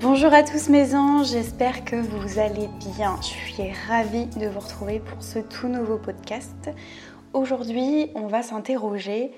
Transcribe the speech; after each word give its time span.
Bonjour 0.00 0.32
à 0.32 0.44
tous 0.44 0.68
mes 0.68 0.94
anges, 0.94 1.30
j'espère 1.30 1.84
que 1.84 1.96
vous 1.96 2.38
allez 2.38 2.68
bien. 2.94 3.18
Je 3.20 3.26
suis 3.26 3.72
ravie 3.88 4.26
de 4.26 4.46
vous 4.46 4.60
retrouver 4.60 5.00
pour 5.00 5.20
ce 5.24 5.40
tout 5.40 5.66
nouveau 5.66 5.96
podcast 5.96 6.70
Aujourd'hui, 7.32 8.12
on 8.14 8.28
va 8.28 8.44
s'interroger 8.44 9.32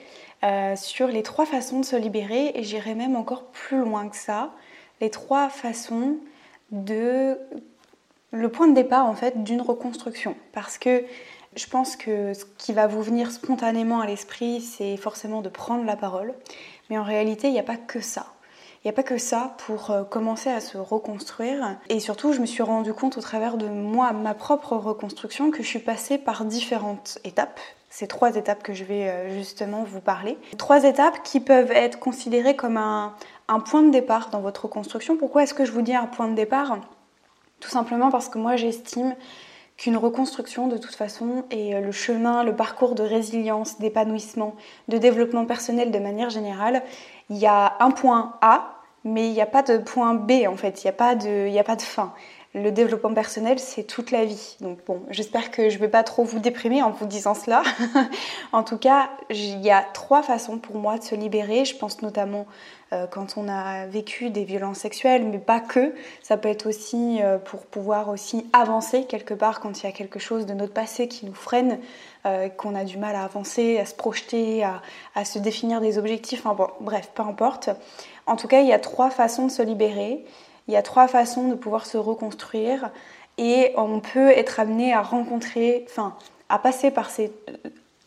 euh, 0.44 0.76
sur 0.76 1.06
les 1.06 1.22
trois 1.22 1.46
façons 1.46 1.80
de 1.80 1.84
se 1.86 1.96
libérer 1.96 2.52
et 2.54 2.62
j'irai 2.62 2.94
même 2.94 3.16
encore 3.16 3.46
plus 3.46 3.78
loin 3.78 4.06
que 4.10 4.16
ça. 4.16 4.52
Les 5.00 5.08
trois 5.08 5.48
façons 5.48 6.18
de 6.72 7.38
le 8.30 8.48
point 8.50 8.68
de 8.68 8.74
départ 8.74 9.06
en 9.06 9.14
fait 9.14 9.42
d'une 9.42 9.62
reconstruction 9.62 10.36
parce 10.52 10.76
que 10.76 11.04
je 11.56 11.66
pense 11.68 11.96
que 11.96 12.34
ce 12.34 12.44
qui 12.58 12.74
va 12.74 12.86
vous 12.86 13.00
venir 13.00 13.30
spontanément 13.30 14.00
à 14.00 14.06
l'esprit, 14.06 14.60
c'est 14.60 14.98
forcément 14.98 15.40
de 15.40 15.48
prendre 15.48 15.86
la 15.86 15.96
parole, 15.96 16.34
mais 16.90 16.98
en 16.98 17.02
réalité, 17.02 17.48
il 17.48 17.54
n'y 17.54 17.58
a 17.58 17.62
pas 17.62 17.78
que 17.78 18.00
ça. 18.00 18.34
Il 18.82 18.86
n'y 18.86 18.90
a 18.90 18.94
pas 18.94 19.02
que 19.02 19.18
ça 19.18 19.56
pour 19.66 19.90
euh, 19.90 20.04
commencer 20.04 20.48
à 20.48 20.60
se 20.60 20.78
reconstruire. 20.78 21.76
Et 21.90 22.00
surtout, 22.00 22.32
je 22.32 22.40
me 22.40 22.46
suis 22.46 22.62
rendu 22.62 22.94
compte 22.94 23.18
au 23.18 23.20
travers 23.20 23.58
de 23.58 23.68
moi, 23.68 24.12
ma 24.12 24.32
propre 24.32 24.74
reconstruction, 24.74 25.50
que 25.50 25.62
je 25.62 25.68
suis 25.68 25.80
passée 25.80 26.16
par 26.16 26.46
différentes 26.46 27.18
étapes. 27.22 27.60
Ces 27.90 28.06
trois 28.06 28.36
étapes 28.36 28.62
que 28.62 28.72
je 28.72 28.84
vais 28.84 29.08
euh, 29.08 29.36
justement 29.36 29.82
vous 29.82 30.00
parler. 30.00 30.38
Trois 30.56 30.84
étapes 30.84 31.22
qui 31.24 31.40
peuvent 31.40 31.72
être 31.72 31.98
considérées 31.98 32.56
comme 32.56 32.78
un, 32.78 33.14
point 33.66 33.82
de 33.82 33.90
départ 33.90 34.30
dans 34.30 34.40
votre 34.40 34.64
reconstruction. 34.64 35.18
Pourquoi 35.18 35.42
est-ce 35.42 35.54
que 35.54 35.66
je 35.66 35.72
vous 35.72 35.82
dis 35.82 35.94
un 35.94 36.06
point 36.06 36.28
de 36.28 36.34
départ? 36.34 36.78
Tout 37.58 37.68
simplement 37.68 38.10
parce 38.10 38.30
que 38.30 38.38
moi 38.38 38.56
j'estime 38.56 39.14
qu'une 39.76 39.96
reconstruction 39.96 40.68
de 40.68 40.78
toute 40.78 40.94
façon 40.94 41.44
est 41.50 41.74
euh, 41.74 41.80
le 41.80 41.92
chemin, 41.92 42.44
le 42.44 42.54
parcours 42.54 42.94
de 42.94 43.02
résilience, 43.02 43.78
d'épanouissement, 43.78 44.54
de 44.88 44.96
développement 44.96 45.44
personnel 45.44 45.90
de 45.90 45.98
manière 45.98 46.30
générale. 46.30 46.82
Il 47.30 47.38
y 47.38 47.46
a 47.46 47.76
un 47.80 47.90
point 47.90 48.34
A, 48.42 48.82
mais 49.04 49.28
il 49.28 49.32
n'y 49.32 49.40
a 49.40 49.46
pas 49.46 49.62
de 49.62 49.78
point 49.78 50.14
B 50.14 50.32
en 50.46 50.56
fait, 50.56 50.82
il 50.82 50.86
n'y 50.86 50.90
a, 50.90 50.92
pas 50.92 51.14
de, 51.14 51.58
a 51.58 51.64
pas 51.64 51.76
de 51.76 51.82
fin. 51.82 52.12
Le 52.52 52.72
développement 52.72 53.14
personnel, 53.14 53.60
c'est 53.60 53.84
toute 53.84 54.10
la 54.10 54.24
vie. 54.24 54.56
Donc 54.60 54.78
bon, 54.84 55.02
j'espère 55.08 55.52
que 55.52 55.70
je 55.70 55.76
ne 55.76 55.80
vais 55.80 55.88
pas 55.88 56.02
trop 56.02 56.24
vous 56.24 56.40
déprimer 56.40 56.82
en 56.82 56.90
vous 56.90 57.06
disant 57.06 57.34
cela. 57.34 57.62
en 58.52 58.64
tout 58.64 58.76
cas, 58.76 59.08
il 59.30 59.60
y 59.60 59.70
a 59.70 59.82
trois 59.82 60.24
façons 60.24 60.58
pour 60.58 60.74
moi 60.74 60.98
de 60.98 61.04
se 61.04 61.14
libérer. 61.14 61.64
Je 61.64 61.76
pense 61.76 62.02
notamment 62.02 62.46
euh, 62.92 63.06
quand 63.06 63.36
on 63.36 63.48
a 63.48 63.86
vécu 63.86 64.30
des 64.30 64.42
violences 64.42 64.78
sexuelles, 64.78 65.24
mais 65.26 65.38
pas 65.38 65.60
que. 65.60 65.94
Ça 66.22 66.36
peut 66.36 66.48
être 66.48 66.66
aussi 66.66 67.22
euh, 67.22 67.38
pour 67.38 67.66
pouvoir 67.66 68.08
aussi 68.08 68.44
avancer 68.52 69.04
quelque 69.04 69.34
part 69.34 69.60
quand 69.60 69.80
il 69.80 69.86
y 69.86 69.88
a 69.88 69.92
quelque 69.92 70.18
chose 70.18 70.44
de 70.44 70.52
notre 70.52 70.74
passé 70.74 71.06
qui 71.06 71.26
nous 71.26 71.34
freine, 71.34 71.78
euh, 72.26 72.48
qu'on 72.48 72.74
a 72.74 72.82
du 72.82 72.98
mal 72.98 73.14
à 73.14 73.22
avancer, 73.22 73.78
à 73.78 73.84
se 73.84 73.94
projeter, 73.94 74.64
à, 74.64 74.82
à 75.14 75.24
se 75.24 75.38
définir 75.38 75.80
des 75.80 75.98
objectifs. 75.98 76.44
Enfin 76.44 76.56
bon, 76.56 76.68
bref, 76.80 77.12
peu 77.14 77.22
importe. 77.22 77.70
En 78.26 78.34
tout 78.34 78.48
cas, 78.48 78.60
il 78.60 78.66
y 78.66 78.72
a 78.72 78.80
trois 78.80 79.10
façons 79.10 79.46
de 79.46 79.52
se 79.52 79.62
libérer. 79.62 80.24
Il 80.68 80.74
y 80.74 80.76
a 80.76 80.82
trois 80.82 81.08
façons 81.08 81.48
de 81.48 81.54
pouvoir 81.54 81.86
se 81.86 81.98
reconstruire 81.98 82.90
et 83.38 83.72
on 83.76 84.00
peut 84.00 84.28
être 84.30 84.60
amené 84.60 84.92
à 84.92 85.02
rencontrer, 85.02 85.86
enfin, 85.88 86.14
à 86.48 86.58
passer 86.58 86.90
par 86.90 87.10
ces, 87.10 87.32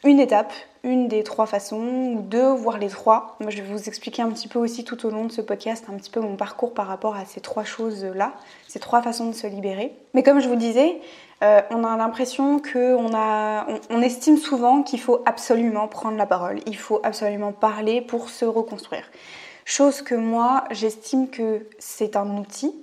une 0.03 0.19
étape, 0.19 0.53
une 0.84 1.08
des 1.08 1.24
trois 1.24 1.46
façons, 1.46 2.13
ou 2.16 2.22
deux, 2.22 2.50
voire 2.52 2.78
les 2.78 2.90
trois. 2.90 3.38
Moi, 3.40 3.50
je 3.50 3.62
vais 3.62 3.74
vous 3.74 3.88
expliquer 3.88 4.22
un 4.22 4.30
petit 4.30 4.47
peu 4.47 4.59
aussi 4.59 4.84
tout 4.84 5.06
au 5.06 5.09
long 5.09 5.25
de 5.25 5.31
ce 5.31 5.42
podcast, 5.42 5.86
un 5.92 5.96
petit 5.96 6.12
peu 6.12 6.19
mon 6.19 6.36
parcours 6.36 6.74
par 6.74 6.88
rapport 6.88 7.16
à 7.16 7.25
ces 7.25 7.40
trois 7.40 7.63
choses-là, 7.63 8.34
ces 8.68 8.80
trois 8.80 9.02
façons 9.02 9.28
de 9.28 9.34
se 9.34 9.47
libérer. 9.47 9.94
Mais 10.13 10.24
comme 10.24 10.42
je 10.42 10.50
vous 10.50 10.58
disais, 10.58 11.00
euh, 11.42 11.62
on 11.72 11.84
a 11.86 11.96
l'impression 11.96 12.59
qu'on 12.59 13.16
a, 13.16 13.66
on 13.90 14.02
estime 14.02 14.38
souvent 14.38 14.84
qu'il 14.84 15.00
faut 15.00 15.22
absolument 15.25 15.88
prendre 15.88 16.18
la 16.18 16.25
parole, 16.25 16.59
il 16.66 16.78
faut 16.78 17.00
absolument 17.03 17.53
parler 17.53 18.02
pour 18.02 18.30
se 18.30 18.46
reconstruire. 18.46 19.09
Chose 19.66 20.01
que 20.01 20.16
moi, 20.16 20.66
j'estime 20.72 21.29
que 21.29 21.66
c'est 21.79 22.16
un 22.16 22.38
outil, 22.38 22.74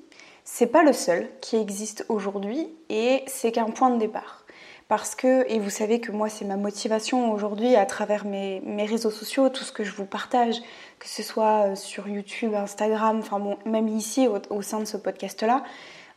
c'est 0.44 0.66
pas 0.66 0.82
le 0.82 0.92
seul 0.92 1.28
qui 1.40 1.56
existe 1.56 2.06
aujourd'hui 2.08 2.68
et 2.88 3.22
c'est 3.26 3.52
qu'un 3.52 3.70
point 3.70 3.90
de 3.90 3.98
départ. 3.98 4.44
Parce 4.88 5.14
que, 5.14 5.48
et 5.48 5.60
vous 5.60 5.70
savez 5.70 6.00
que 6.00 6.10
moi 6.10 6.28
c'est 6.28 6.44
ma 6.44 6.56
motivation 6.56 7.32
aujourd'hui 7.32 7.76
à 7.76 7.86
travers 7.86 8.24
mes, 8.24 8.60
réseaux 8.88 9.10
sociaux, 9.10 9.48
tout 9.48 9.62
ce 9.62 9.70
que 9.70 9.84
je 9.84 9.92
vous 9.92 10.06
partage, 10.06 10.56
que 10.98 11.06
ce 11.06 11.22
soit 11.22 11.66
euh, 11.66 11.74
sur 11.76 12.08
YouTube, 12.08 12.54
Instagram, 12.54 13.18
enfin 13.20 13.38
bon, 13.38 13.56
même 13.66 13.86
ici 13.86 14.26
au, 14.26 14.40
au 14.52 14.62
sein 14.62 14.80
de 14.80 14.86
ce 14.86 14.96
podcast-là, 14.96 15.62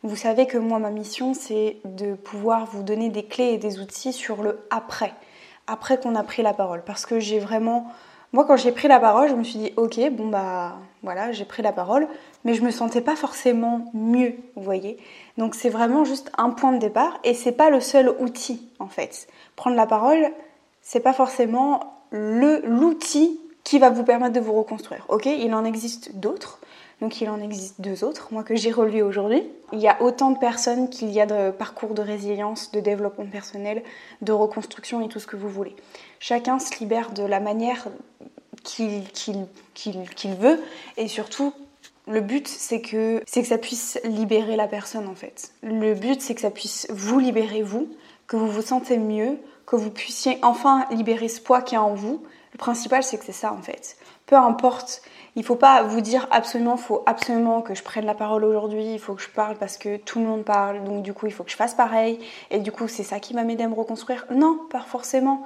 vous 0.02 0.16
savez 0.16 0.46
que 0.46 0.58
moi 0.58 0.80
ma 0.80 0.90
mission 0.90 1.34
c'est 1.34 1.76
de 1.84 2.14
pouvoir 2.14 2.66
vous 2.66 2.82
donner 2.82 3.10
des 3.10 3.24
clés 3.24 3.52
et 3.52 3.58
des 3.58 3.78
outils 3.78 4.12
sur 4.12 4.42
le 4.42 4.66
après, 4.70 5.14
après 5.68 6.00
qu'on 6.00 6.16
a 6.16 6.24
pris 6.24 6.42
la 6.42 6.52
parole. 6.52 6.82
Parce 6.84 7.06
que 7.06 7.20
j'ai 7.20 7.38
vraiment 7.38 7.86
moi, 8.34 8.44
quand 8.44 8.56
j'ai 8.56 8.72
pris 8.72 8.88
la 8.88 8.98
parole, 8.98 9.28
je 9.28 9.34
me 9.36 9.44
suis 9.44 9.60
dit, 9.60 9.72
ok, 9.76 10.10
bon 10.10 10.26
bah 10.26 10.74
voilà, 11.04 11.30
j'ai 11.30 11.44
pris 11.44 11.62
la 11.62 11.70
parole, 11.70 12.08
mais 12.44 12.54
je 12.54 12.62
me 12.62 12.72
sentais 12.72 13.00
pas 13.00 13.14
forcément 13.14 13.92
mieux, 13.94 14.34
vous 14.56 14.62
voyez. 14.64 14.98
Donc 15.38 15.54
c'est 15.54 15.68
vraiment 15.68 16.04
juste 16.04 16.32
un 16.36 16.50
point 16.50 16.72
de 16.72 16.78
départ 16.78 17.20
et 17.22 17.32
c'est 17.32 17.52
pas 17.52 17.70
le 17.70 17.78
seul 17.78 18.12
outil 18.18 18.68
en 18.80 18.88
fait. 18.88 19.28
Prendre 19.54 19.76
la 19.76 19.86
parole, 19.86 20.32
c'est 20.82 20.98
pas 20.98 21.12
forcément 21.12 21.94
le 22.10 22.60
l'outil 22.64 23.38
qui 23.62 23.78
va 23.78 23.90
vous 23.90 24.02
permettre 24.02 24.32
de 24.32 24.40
vous 24.40 24.54
reconstruire. 24.54 25.06
Ok, 25.10 25.26
il 25.26 25.54
en 25.54 25.64
existe 25.64 26.16
d'autres. 26.16 26.58
Donc 27.04 27.20
il 27.20 27.28
en 27.28 27.38
existe 27.38 27.82
deux 27.82 28.02
autres, 28.02 28.28
moi 28.30 28.42
que 28.44 28.56
j'ai 28.56 28.72
relevé 28.72 29.02
aujourd'hui. 29.02 29.42
Il 29.74 29.78
y 29.78 29.88
a 29.88 30.00
autant 30.00 30.30
de 30.30 30.38
personnes 30.38 30.88
qu'il 30.88 31.10
y 31.10 31.20
a 31.20 31.26
de 31.26 31.50
parcours 31.50 31.92
de 31.92 32.00
résilience, 32.00 32.72
de 32.72 32.80
développement 32.80 33.26
personnel, 33.26 33.82
de 34.22 34.32
reconstruction 34.32 35.04
et 35.04 35.08
tout 35.10 35.20
ce 35.20 35.26
que 35.26 35.36
vous 35.36 35.50
voulez. 35.50 35.76
Chacun 36.18 36.58
se 36.58 36.78
libère 36.78 37.10
de 37.10 37.22
la 37.22 37.40
manière 37.40 37.88
qu'il 38.62 39.04
veut. 40.40 40.62
Et 40.96 41.06
surtout, 41.08 41.52
le 42.08 42.22
but, 42.22 42.48
c'est 42.48 42.80
que, 42.80 43.18
que 43.18 43.44
ça 43.44 43.58
puisse 43.58 44.00
libérer 44.04 44.56
la 44.56 44.66
personne 44.66 45.06
en 45.06 45.14
fait. 45.14 45.52
Le 45.62 45.92
but, 45.92 46.22
c'est 46.22 46.34
que 46.34 46.40
ça 46.40 46.50
puisse 46.50 46.86
vous 46.88 47.18
libérer 47.18 47.60
vous, 47.60 47.86
que 48.26 48.38
vous 48.38 48.48
vous 48.48 48.62
sentez 48.62 48.96
mieux, 48.96 49.36
que 49.66 49.76
vous 49.76 49.90
puissiez 49.90 50.38
enfin 50.40 50.86
libérer 50.90 51.28
ce 51.28 51.42
poids 51.42 51.60
qui 51.60 51.74
est 51.74 51.78
en 51.78 51.92
vous. 51.92 52.22
Le 52.52 52.56
principal, 52.56 53.02
c'est 53.02 53.18
que 53.18 53.26
c'est 53.26 53.32
ça 53.32 53.52
en 53.52 53.60
fait. 53.60 53.98
Peu 54.26 54.36
importe, 54.36 55.02
il 55.36 55.44
faut 55.44 55.56
pas 55.56 55.82
vous 55.82 56.00
dire 56.00 56.26
absolument, 56.30 56.76
faut 56.76 57.02
absolument 57.06 57.60
que 57.62 57.74
je 57.74 57.82
prenne 57.82 58.06
la 58.06 58.14
parole 58.14 58.44
aujourd'hui, 58.44 58.94
il 58.94 58.98
faut 58.98 59.14
que 59.14 59.22
je 59.22 59.28
parle 59.28 59.56
parce 59.56 59.76
que 59.76 59.96
tout 59.96 60.18
le 60.18 60.24
monde 60.24 60.44
parle, 60.44 60.82
donc 60.84 61.02
du 61.02 61.12
coup 61.12 61.26
il 61.26 61.32
faut 61.32 61.44
que 61.44 61.50
je 61.50 61.56
fasse 61.56 61.74
pareil, 61.74 62.18
et 62.50 62.58
du 62.60 62.72
coup 62.72 62.88
c'est 62.88 63.02
ça 63.02 63.20
qui 63.20 63.34
m'a 63.34 63.44
m'aider 63.44 63.64
à 63.64 63.68
me 63.68 63.74
reconstruire. 63.74 64.24
Non, 64.30 64.58
pas 64.70 64.80
forcément. 64.80 65.42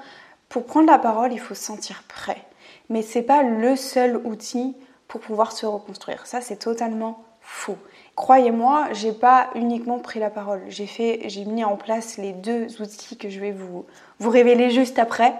Pour 0.48 0.64
prendre 0.64 0.86
la 0.86 0.98
parole, 0.98 1.32
il 1.32 1.40
faut 1.40 1.54
se 1.54 1.64
sentir 1.64 2.04
prêt 2.08 2.44
mais 2.88 3.02
c'est 3.02 3.22
pas 3.22 3.42
le 3.42 3.76
seul 3.76 4.16
outil 4.24 4.76
pour 5.06 5.20
pouvoir 5.20 5.52
se 5.52 5.66
reconstruire. 5.66 6.26
Ça, 6.26 6.40
c'est 6.40 6.56
totalement 6.56 7.24
faux. 7.40 7.78
Croyez-moi, 8.18 8.88
j'ai 8.94 9.12
pas 9.12 9.48
uniquement 9.54 10.00
pris 10.00 10.18
la 10.18 10.28
parole. 10.28 10.60
J'ai 10.66 10.88
fait, 10.88 11.20
j'ai 11.26 11.44
mis 11.44 11.62
en 11.62 11.76
place 11.76 12.16
les 12.16 12.32
deux 12.32 12.82
outils 12.82 13.16
que 13.16 13.30
je 13.30 13.38
vais 13.38 13.52
vous, 13.52 13.86
vous 14.18 14.30
révéler 14.30 14.70
juste 14.70 14.98
après. 14.98 15.34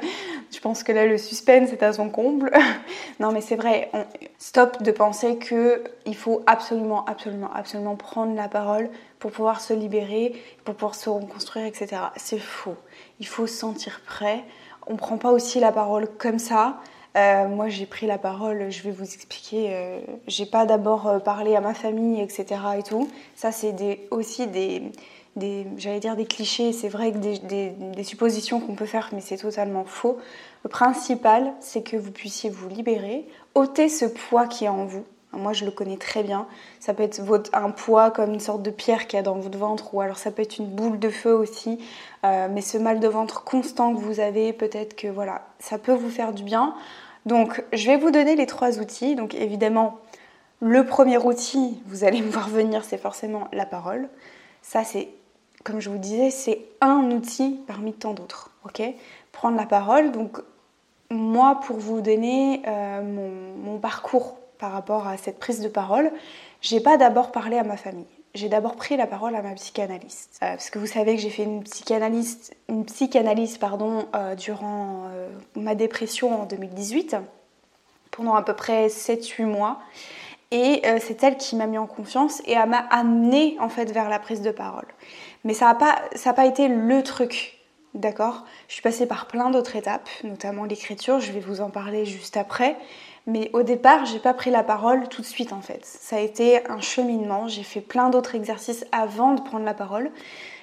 je 0.50 0.58
pense 0.58 0.82
que 0.82 0.92
là, 0.92 1.04
le 1.04 1.18
suspense 1.18 1.74
est 1.74 1.82
à 1.82 1.92
son 1.92 2.08
comble. 2.08 2.50
non, 3.20 3.32
mais 3.32 3.42
c'est 3.42 3.56
vrai. 3.56 3.90
stop 4.38 4.82
de 4.82 4.90
penser 4.92 5.36
que 5.36 5.84
il 6.06 6.16
faut 6.16 6.42
absolument, 6.46 7.04
absolument, 7.04 7.50
absolument 7.54 7.96
prendre 7.96 8.34
la 8.34 8.48
parole 8.48 8.88
pour 9.18 9.30
pouvoir 9.30 9.60
se 9.60 9.74
libérer, 9.74 10.32
pour 10.64 10.74
pouvoir 10.74 10.94
se 10.94 11.10
reconstruire, 11.10 11.66
etc. 11.66 12.00
C'est 12.16 12.40
faux. 12.40 12.76
Il 13.20 13.26
faut 13.26 13.46
se 13.46 13.58
sentir 13.58 14.00
prêt. 14.06 14.42
On 14.86 14.96
prend 14.96 15.18
pas 15.18 15.32
aussi 15.32 15.60
la 15.60 15.70
parole 15.70 16.08
comme 16.16 16.38
ça. 16.38 16.78
Euh, 17.16 17.46
moi, 17.46 17.68
j'ai 17.68 17.86
pris 17.86 18.06
la 18.06 18.18
parole, 18.18 18.70
je 18.70 18.82
vais 18.82 18.90
vous 18.90 19.04
expliquer. 19.04 19.68
Euh, 19.70 20.00
j'ai 20.26 20.46
pas 20.46 20.64
d'abord 20.64 21.06
euh, 21.06 21.18
parlé 21.18 21.54
à 21.56 21.60
ma 21.60 21.74
famille, 21.74 22.20
etc. 22.20 22.60
et 22.78 22.82
tout. 22.82 23.08
Ça, 23.36 23.52
c'est 23.52 23.74
aussi 24.10 24.46
des, 24.46 24.82
j'allais 25.76 26.00
dire 26.00 26.16
des 26.16 26.24
clichés. 26.24 26.72
C'est 26.72 26.88
vrai 26.88 27.12
que 27.12 27.18
des, 27.18 28.04
suppositions 28.04 28.60
qu'on 28.60 28.74
peut 28.74 28.86
faire, 28.86 29.10
mais 29.12 29.20
c'est 29.20 29.36
totalement 29.36 29.84
faux. 29.84 30.18
Le 30.64 30.70
principal, 30.70 31.52
c'est 31.60 31.82
que 31.82 31.96
vous 31.96 32.12
puissiez 32.12 32.48
vous 32.48 32.68
libérer, 32.68 33.26
ôter 33.54 33.88
ce 33.88 34.06
poids 34.06 34.46
qui 34.46 34.64
est 34.64 34.68
en 34.68 34.86
vous. 34.86 35.04
Moi, 35.32 35.52
je 35.52 35.64
le 35.64 35.70
connais 35.70 35.96
très 35.96 36.22
bien. 36.22 36.46
Ça 36.80 36.94
peut 36.94 37.02
être 37.02 37.20
un 37.52 37.70
poids 37.70 38.10
comme 38.10 38.34
une 38.34 38.40
sorte 38.40 38.62
de 38.62 38.70
pierre 38.70 39.06
qu'il 39.06 39.16
y 39.16 39.20
a 39.20 39.22
dans 39.22 39.36
votre 39.36 39.58
ventre, 39.58 39.94
ou 39.94 40.00
alors 40.00 40.18
ça 40.18 40.30
peut 40.30 40.42
être 40.42 40.58
une 40.58 40.66
boule 40.66 40.98
de 40.98 41.08
feu 41.08 41.34
aussi. 41.34 41.78
mais 42.22 42.60
ce 42.60 42.76
mal 42.76 43.00
de 43.00 43.08
ventre 43.08 43.42
constant 43.44 43.94
que 43.94 44.00
vous 44.00 44.20
avez, 44.20 44.52
peut-être 44.52 44.94
que 44.94 45.08
voilà, 45.08 45.42
ça 45.58 45.78
peut 45.78 45.94
vous 45.94 46.10
faire 46.10 46.32
du 46.32 46.42
bien. 46.42 46.74
Donc, 47.26 47.62
je 47.72 47.86
vais 47.86 47.96
vous 47.96 48.10
donner 48.10 48.36
les 48.36 48.46
trois 48.46 48.78
outils. 48.78 49.14
Donc, 49.14 49.34
évidemment, 49.34 49.98
le 50.60 50.84
premier 50.84 51.18
outil, 51.18 51.80
vous 51.86 52.04
allez 52.04 52.22
me 52.22 52.30
voir 52.30 52.48
venir, 52.48 52.84
c'est 52.84 52.98
forcément 52.98 53.48
la 53.52 53.66
parole. 53.66 54.08
Ça, 54.62 54.84
c'est, 54.84 55.08
comme 55.64 55.80
je 55.80 55.90
vous 55.90 55.98
disais, 55.98 56.30
c'est 56.30 56.60
un 56.80 57.10
outil 57.10 57.60
parmi 57.66 57.92
tant 57.92 58.14
d'autres. 58.14 58.50
Ok? 58.64 58.82
Prendre 59.32 59.56
la 59.56 59.66
parole. 59.66 60.12
Donc, 60.12 60.38
moi, 61.10 61.60
pour 61.66 61.76
vous 61.76 62.00
donner 62.00 62.62
euh, 62.66 63.02
mon, 63.64 63.78
parcours 63.78 64.38
par 64.62 64.70
rapport 64.70 65.08
à 65.08 65.16
cette 65.16 65.40
prise 65.40 65.60
de 65.60 65.66
parole, 65.66 66.12
j'ai 66.60 66.78
pas 66.78 66.96
d'abord 66.96 67.32
parlé 67.32 67.58
à 67.58 67.64
ma 67.64 67.76
famille. 67.76 68.06
J'ai 68.34 68.48
d'abord 68.48 68.76
pris 68.76 68.96
la 68.96 69.08
parole 69.08 69.34
à 69.34 69.42
ma 69.42 69.54
psychanalyste. 69.54 70.38
Euh, 70.40 70.50
parce 70.50 70.70
que 70.70 70.78
vous 70.78 70.86
savez 70.86 71.16
que 71.16 71.20
j'ai 71.20 71.30
fait 71.30 71.42
une, 71.42 71.64
psychanalyse, 71.64 72.52
une 72.68 72.84
psychanalyse 72.84 73.58
pardon, 73.58 74.06
euh, 74.14 74.36
durant 74.36 75.02
ma 75.56 75.74
dépression 75.74 76.42
en 76.42 76.46
2018, 76.46 77.16
pendant 78.12 78.36
à 78.36 78.42
peu 78.42 78.54
près 78.54 78.86
7-8 78.86 79.46
mois. 79.46 79.80
Et 80.52 80.82
c'est 81.00 81.24
elle 81.24 81.38
qui 81.38 81.56
m'a 81.56 81.66
mis 81.66 81.78
en 81.78 81.86
confiance 81.86 82.42
et 82.46 82.54
m'a 82.54 82.84
amené 82.90 83.56
en 83.58 83.70
fait 83.70 83.90
vers 83.90 84.10
la 84.10 84.18
prise 84.18 84.42
de 84.42 84.50
parole. 84.50 84.86
Mais 85.44 85.54
ça 85.54 85.66
n'a 85.66 85.74
pas, 85.74 86.32
pas 86.34 86.46
été 86.46 86.68
le 86.68 87.02
truc 87.02 87.58
D'accord? 87.94 88.44
Je 88.68 88.74
suis 88.74 88.82
passée 88.82 89.04
par 89.06 89.26
plein 89.26 89.50
d'autres 89.50 89.76
étapes, 89.76 90.08
notamment 90.24 90.64
l'écriture, 90.64 91.20
je 91.20 91.30
vais 91.30 91.40
vous 91.40 91.60
en 91.60 91.68
parler 91.68 92.06
juste 92.06 92.38
après. 92.38 92.76
Mais 93.26 93.50
au 93.52 93.62
départ, 93.62 94.04
j'ai 94.04 94.18
pas 94.18 94.34
pris 94.34 94.50
la 94.50 94.64
parole 94.64 95.08
tout 95.08 95.22
de 95.22 95.26
suite 95.26 95.52
en 95.52 95.60
fait. 95.60 95.84
Ça 95.84 96.16
a 96.16 96.20
été 96.20 96.68
un 96.68 96.80
cheminement, 96.80 97.46
j'ai 97.46 97.62
fait 97.62 97.80
plein 97.80 98.10
d'autres 98.10 98.34
exercices 98.34 98.84
avant 98.90 99.34
de 99.34 99.40
prendre 99.40 99.64
la 99.64 99.74
parole. 99.74 100.10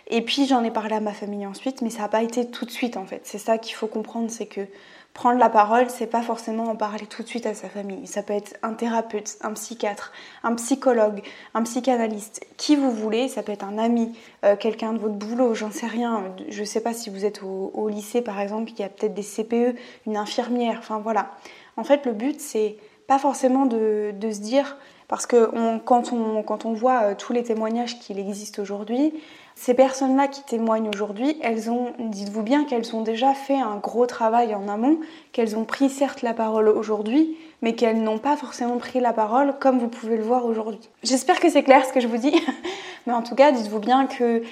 Et 0.08 0.22
puis 0.22 0.46
j'en 0.46 0.64
ai 0.64 0.72
parlé 0.72 0.96
à 0.96 1.00
ma 1.00 1.14
famille 1.14 1.46
ensuite, 1.46 1.82
mais 1.82 1.90
ça 1.90 2.02
n'a 2.02 2.08
pas 2.08 2.24
été 2.24 2.50
tout 2.50 2.66
de 2.66 2.72
suite 2.72 2.98
en 2.98 3.06
fait. 3.06 3.22
C'est 3.24 3.38
ça 3.38 3.58
qu'il 3.58 3.76
faut 3.76 3.88
comprendre, 3.88 4.30
c'est 4.30 4.48
que 4.48 4.68
prendre 5.14 5.40
la 5.40 5.50
parole, 5.50 5.90
c'est 5.90 6.08
pas 6.08 6.22
forcément 6.22 6.66
en 6.66 6.76
parler 6.76 7.06
tout 7.06 7.24
de 7.24 7.28
suite 7.28 7.46
à 7.46 7.54
sa 7.54 7.68
famille. 7.68 8.08
Ça 8.08 8.24
peut 8.24 8.34
être 8.34 8.58
un 8.64 8.74
thérapeute, 8.74 9.38
un 9.42 9.54
psychiatre, 9.54 10.12
un 10.44 10.56
psychologue, 10.56 11.22
un 11.54 11.64
psychanalyste, 11.64 12.46
qui 12.58 12.76
vous 12.76 12.92
voulez. 12.92 13.28
Ça 13.28 13.44
peut 13.44 13.52
être 13.52 13.66
un 13.66 13.78
ami, 13.78 14.18
euh, 14.46 14.56
quelqu'un 14.56 14.94
de 14.94 14.98
votre 14.98 15.16
boulot, 15.16 15.54
j'en 15.56 15.72
sais 15.72 15.88
rien. 15.88 16.24
Je 16.50 16.64
sais 16.64 16.82
pas 16.82 16.94
si 16.94 17.10
vous 17.10 17.26
êtes 17.26 17.42
au, 17.44 17.90
lycée 17.90 18.22
par 18.22 18.40
exemple, 18.40 18.72
il 18.72 18.80
y 18.80 18.84
a 18.84 18.90
peut-être 18.90 19.14
des 19.14 19.24
CPE, 19.24 19.78
une 20.08 20.16
infirmière. 20.18 20.78
Enfin 20.80 21.00
voilà. 21.00 21.32
En 21.80 21.86
fait, 21.86 22.06
le 22.06 22.12
but 22.12 22.42
c'est 22.42 22.76
pas 23.08 23.20
forcément 23.20 23.66
de, 23.66 24.14
se 24.22 24.40
dire 24.40 24.78
parce 25.08 25.26
que 25.26 25.50
quand, 25.86 26.12
on, 26.14 26.74
voit 26.74 27.02
euh, 27.02 27.16
tous 27.18 27.34
les 27.34 27.42
témoignages 27.42 27.98
qu'il 28.00 28.20
existe 28.20 28.60
aujourd'hui, 28.60 29.14
ces 29.56 29.74
personnes-là 29.74 30.28
qui 30.28 30.44
témoignent 30.44 30.90
aujourd'hui, 30.90 31.38
elles 31.42 31.72
ont, 31.72 31.94
dites-vous 31.98 32.44
bien 32.44 32.66
qu'elles 32.66 32.96
ont 32.96 33.02
déjà 33.02 33.34
fait 33.34 33.60
un 33.60 33.78
gros 33.78 34.06
travail 34.06 34.54
en 34.54 34.68
amont, 34.68 35.00
qu'elles 35.31 35.58
ont 35.58 35.64
pris 35.64 35.90
certes 35.90 36.22
la 36.22 36.34
parole 36.34 36.68
aujourd'hui, 36.68 37.38
mais 37.62 37.74
qu'elles 37.74 38.04
n'ont 38.04 38.20
pas 38.20 38.36
forcément 38.36 38.78
pris 38.78 39.00
la 39.00 39.14
parole 39.14 39.56
comme 39.60 39.80
vous 39.80 39.88
pouvez 39.88 40.18
le 40.18 40.24
voir 40.24 40.46
aujourd'hui. 40.46 40.90
J'espère 41.02 41.40
que 41.40 41.50
c'est 41.50 41.64
clair 41.64 41.86
ce 41.86 41.94
que 41.94 42.02
je 42.02 42.08
vous 42.08 42.18
dis, 42.18 42.36
mais 43.08 43.14
en 43.14 43.24
tout 43.24 43.36
cas, 43.36 43.52
dites-vous 43.52 43.80
bien 43.80 44.06
que 44.06 44.44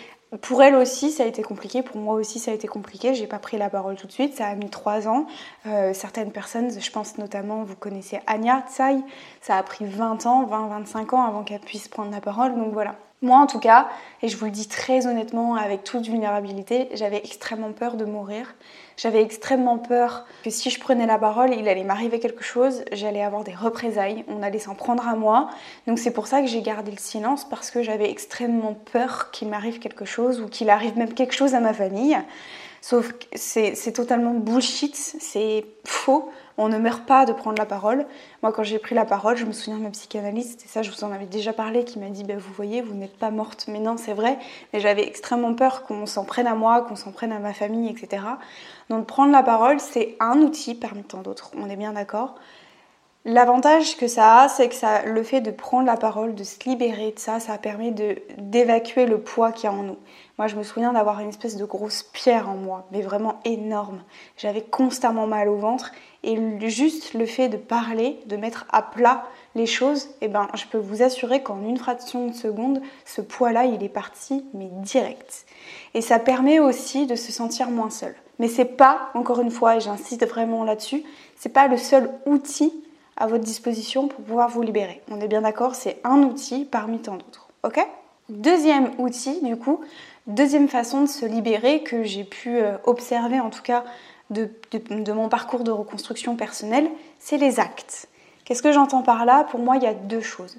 pour 0.42 0.62
elle 0.62 0.76
aussi, 0.76 1.12
ça 1.12 1.24
a 1.24 1.26
été 1.26 1.42
compliqué. 1.42 1.82
Pour 1.82 1.98
moi 1.98 2.16
aussi, 2.16 2.40
ça 2.40 2.52
a 2.52 2.54
été 2.54 2.68
compliqué. 2.68 3.14
J'ai 3.14 3.28
pas 3.28 3.40
pris 3.40 3.58
la 3.58 3.70
parole 3.70 3.96
tout 3.96 4.08
de 4.08 4.12
suite. 4.12 4.36
Ça 4.36 4.48
a 4.48 4.56
mis 4.56 4.70
trois 4.70 5.08
ans. 5.08 5.26
Euh, 5.66 5.94
certaines 5.94 6.32
personnes, 6.32 6.70
je 6.78 6.92
pense 6.92 7.18
notamment, 7.18 7.64
vous 7.64 7.76
connaissez 7.76 8.20
Anya 8.28 8.66
Tsai, 8.70 8.98
ça 9.42 9.58
a 9.58 9.64
pris 9.64 9.86
20 9.86 10.26
ans, 10.26 10.46
20-25 10.46 11.16
ans 11.16 11.24
avant 11.24 11.44
qu'elle 11.44 11.62
puisse 11.62 11.88
prendre 11.88 12.12
la 12.12 12.22
parole. 12.22 12.56
Donc 12.58 12.74
voilà. 12.74 12.96
Moi, 13.24 13.38
en 13.40 13.48
tout 13.48 13.60
cas, 13.60 13.90
et 14.22 14.28
je 14.28 14.38
vous 14.38 14.46
le 14.46 14.52
dis 14.52 14.68
très 14.68 15.08
honnêtement, 15.08 15.56
avec 15.56 15.84
toute 15.84 16.06
vulnérabilité, 16.06 16.88
j'avais 16.94 17.18
extrêmement 17.18 17.72
peur 17.72 17.96
de 17.96 18.06
mourir. 18.06 18.54
J'avais 18.96 19.24
extrêmement 19.24 19.80
peur 19.80 20.26
que 20.44 20.52
si 20.52 20.70
je 20.70 20.80
prenais 20.80 21.08
la 21.08 21.18
parole, 21.18 21.52
il 21.54 21.68
allait 21.68 21.84
m'arriver 21.84 22.20
quelque 22.20 22.44
chose, 22.44 22.84
j'allais 22.92 23.24
avoir 23.24 23.44
des 23.44 23.56
représailles, 23.56 24.24
on 24.28 24.44
allait 24.44 24.60
s'en 24.60 24.76
prendre 24.76 25.08
à 25.08 25.16
moi. 25.16 25.50
Donc 25.88 25.98
c'est 25.98 26.12
pour 26.12 26.28
ça 26.28 26.42
que 26.42 26.48
j'ai 26.48 26.62
gardé 26.62 26.92
le 26.92 26.98
silence, 26.98 27.44
parce 27.44 27.72
que 27.72 27.82
j'avais 27.82 28.10
extrêmement 28.10 28.76
peur 28.92 29.32
qu'il 29.32 29.50
m'arrive 29.50 29.80
quelque 29.80 30.06
chose 30.06 30.40
ou 30.40 30.48
qu'il 30.48 30.70
arrive 30.70 30.96
même 30.96 31.14
quelque 31.14 31.34
chose 31.34 31.56
à 31.56 31.60
ma 31.60 31.74
famille. 31.74 32.18
Sauf 32.82 33.14
que 33.14 33.26
c'est 33.36 33.92
totalement 33.94 34.34
bullshit, 34.34 34.96
c'est 34.96 35.66
faux. 35.84 36.30
On 36.60 36.70
ne 36.70 36.78
meurt 36.80 37.06
pas 37.06 37.26
de 37.26 37.34
prendre 37.34 37.58
la 37.60 37.68
parole. 37.68 38.08
Moi, 38.42 38.52
quand 38.52 38.64
j'ai 38.64 38.80
pris 38.80 38.96
la 38.96 39.06
parole, 39.06 39.38
je 39.38 39.46
me 39.46 39.52
souviens 39.52 39.78
de 39.78 39.84
ma 39.84 39.92
psychanalyste, 39.92 40.64
et 40.66 40.68
ça, 40.68 40.82
je 40.82 40.90
vous 40.90 41.04
en 41.04 41.12
avais 41.12 41.28
déjà 41.28 41.54
parlé, 41.54 41.84
qui 41.84 42.00
m'a 42.00 42.10
dit 42.10 42.24
bah, 42.24 42.34
Vous 42.38 42.54
voyez, 42.54 42.82
vous 42.82 42.96
n'êtes 42.96 43.16
pas 43.18 43.30
morte. 43.30 43.66
Mais 43.68 43.80
non, 43.80 43.98
c'est 43.98 44.14
vrai. 44.14 44.40
Mais 44.74 44.80
j'avais 44.80 45.06
extrêmement 45.06 45.54
peur 45.54 45.84
qu'on 45.84 46.08
s'en 46.08 46.26
prenne 46.26 46.48
à 46.48 46.56
moi, 46.56 46.82
qu'on 46.82 46.96
s'en 46.96 47.12
prenne 47.12 47.32
à 47.32 47.40
ma 47.40 47.54
famille, 47.54 47.90
etc. 47.90 48.24
Donc, 48.90 49.06
prendre 49.06 49.32
la 49.32 49.44
parole, 49.44 49.80
c'est 49.80 50.16
un 50.20 50.42
outil 50.42 50.74
parmi 50.74 51.04
tant 51.04 51.22
d'autres. 51.22 51.52
On 51.56 51.70
est 51.70 51.76
bien 51.76 51.94
d'accord. 51.94 52.36
L'avantage 53.30 53.98
que 53.98 54.08
ça 54.08 54.44
a, 54.44 54.48
c'est 54.48 54.70
que 54.70 54.74
ça, 54.74 55.04
le 55.04 55.22
fait 55.22 55.42
de 55.42 55.52
prendre 55.52 55.86
la 55.86 55.98
parole, 55.98 56.34
de 56.34 56.46
se 56.46 56.64
libérer 56.66 57.12
de 57.12 57.20
ça, 57.20 57.42
ça 57.42 57.58
permet 57.58 57.92
d'évacuer 58.38 59.06
le 59.06 59.20
poids 59.20 59.52
qu'il 59.52 59.66
y 59.66 59.68
a 59.68 59.76
en 59.76 59.84
nous. 59.84 59.98
Moi, 60.38 60.48
je 60.48 60.56
me 60.56 60.64
souviens 60.64 60.94
d'avoir 60.94 61.20
une 61.20 61.28
espèce 61.28 61.58
de 61.58 61.66
grosse 61.66 62.04
pierre 62.04 62.48
en 62.48 62.56
moi, 62.56 62.88
mais 62.94 63.02
vraiment 63.02 63.42
énorme. 63.44 64.02
J'avais 64.38 64.62
constamment 64.62 65.28
mal 65.28 65.50
au 65.50 65.58
ventre 65.58 65.92
et 66.24 66.40
juste 66.70 67.16
le 67.16 67.26
fait 67.26 67.50
de 67.50 67.58
parler, 67.58 68.18
de 68.28 68.38
mettre 68.38 68.66
à 68.72 68.82
plat 68.82 69.26
les 69.56 69.66
choses, 69.66 70.08
eh 70.22 70.30
ben, 70.30 70.48
je 70.54 70.64
peux 70.66 70.78
vous 70.78 71.02
assurer 71.02 71.44
qu'en 71.44 71.62
une 71.64 71.78
fraction 71.78 72.28
de 72.28 72.34
seconde, 72.34 72.82
ce 73.04 73.20
poids-là, 73.20 73.66
il 73.66 73.84
est 73.84 73.90
parti, 73.90 74.46
mais 74.54 74.70
direct. 74.72 75.46
Et 75.94 76.02
ça 76.02 76.20
permet 76.20 76.62
aussi 76.62 77.08
de 77.08 77.16
se 77.16 77.34
sentir 77.34 77.72
moins 77.72 77.90
seul. 77.90 78.16
Mais 78.40 78.48
c'est 78.48 78.64
pas, 78.64 79.10
encore 79.16 79.42
une 79.42 79.52
fois, 79.52 79.76
et 79.76 79.80
j'insiste 79.82 80.26
vraiment 80.26 80.64
là-dessus, 80.64 81.04
c'est 81.36 81.50
pas 81.50 81.68
le 81.68 81.76
seul 81.76 82.10
outil 82.26 82.72
à 83.18 83.28
votre 83.28 83.44
disposition 83.44 84.08
pour 84.08 84.24
pouvoir 84.24 84.50
vous 84.50 84.62
libérer. 84.62 85.02
On 85.10 85.20
est 85.20 85.28
bien 85.28 85.42
d'accord, 85.42 85.76
c'est 85.76 86.00
un 86.04 86.22
outil 86.24 86.66
parmi 86.66 87.00
tant 87.00 87.16
d'autres. 87.16 87.50
Ok? 87.64 87.80
Deuxième 88.30 88.92
outil, 89.00 89.42
du 89.42 89.58
coup, 89.58 89.82
deuxième 90.28 90.68
façon 90.68 91.02
de 91.02 91.08
se 91.08 91.26
libérer 91.26 91.82
que 91.82 92.04
j'ai 92.04 92.24
pu 92.24 92.58
euh, 92.58 92.78
observer 92.84 93.40
en 93.40 93.50
tout 93.50 93.62
cas 93.62 93.84
de, 94.30 94.50
mon 95.14 95.30
parcours 95.30 95.64
de 95.64 95.72
reconstruction 95.72 96.36
personnelle, 96.36 96.90
c'est 97.20 97.38
les 97.38 97.60
actes. 97.60 98.10
Qu'est-ce 98.46 98.62
que 98.62 98.72
j'entends 98.72 99.02
par 99.02 99.26
là? 99.26 99.46
Pour 99.46 99.60
moi, 99.60 99.78
il 99.78 99.84
y 99.84 99.88
a 99.88 99.94
deux 99.94 100.22
choses. 100.22 100.58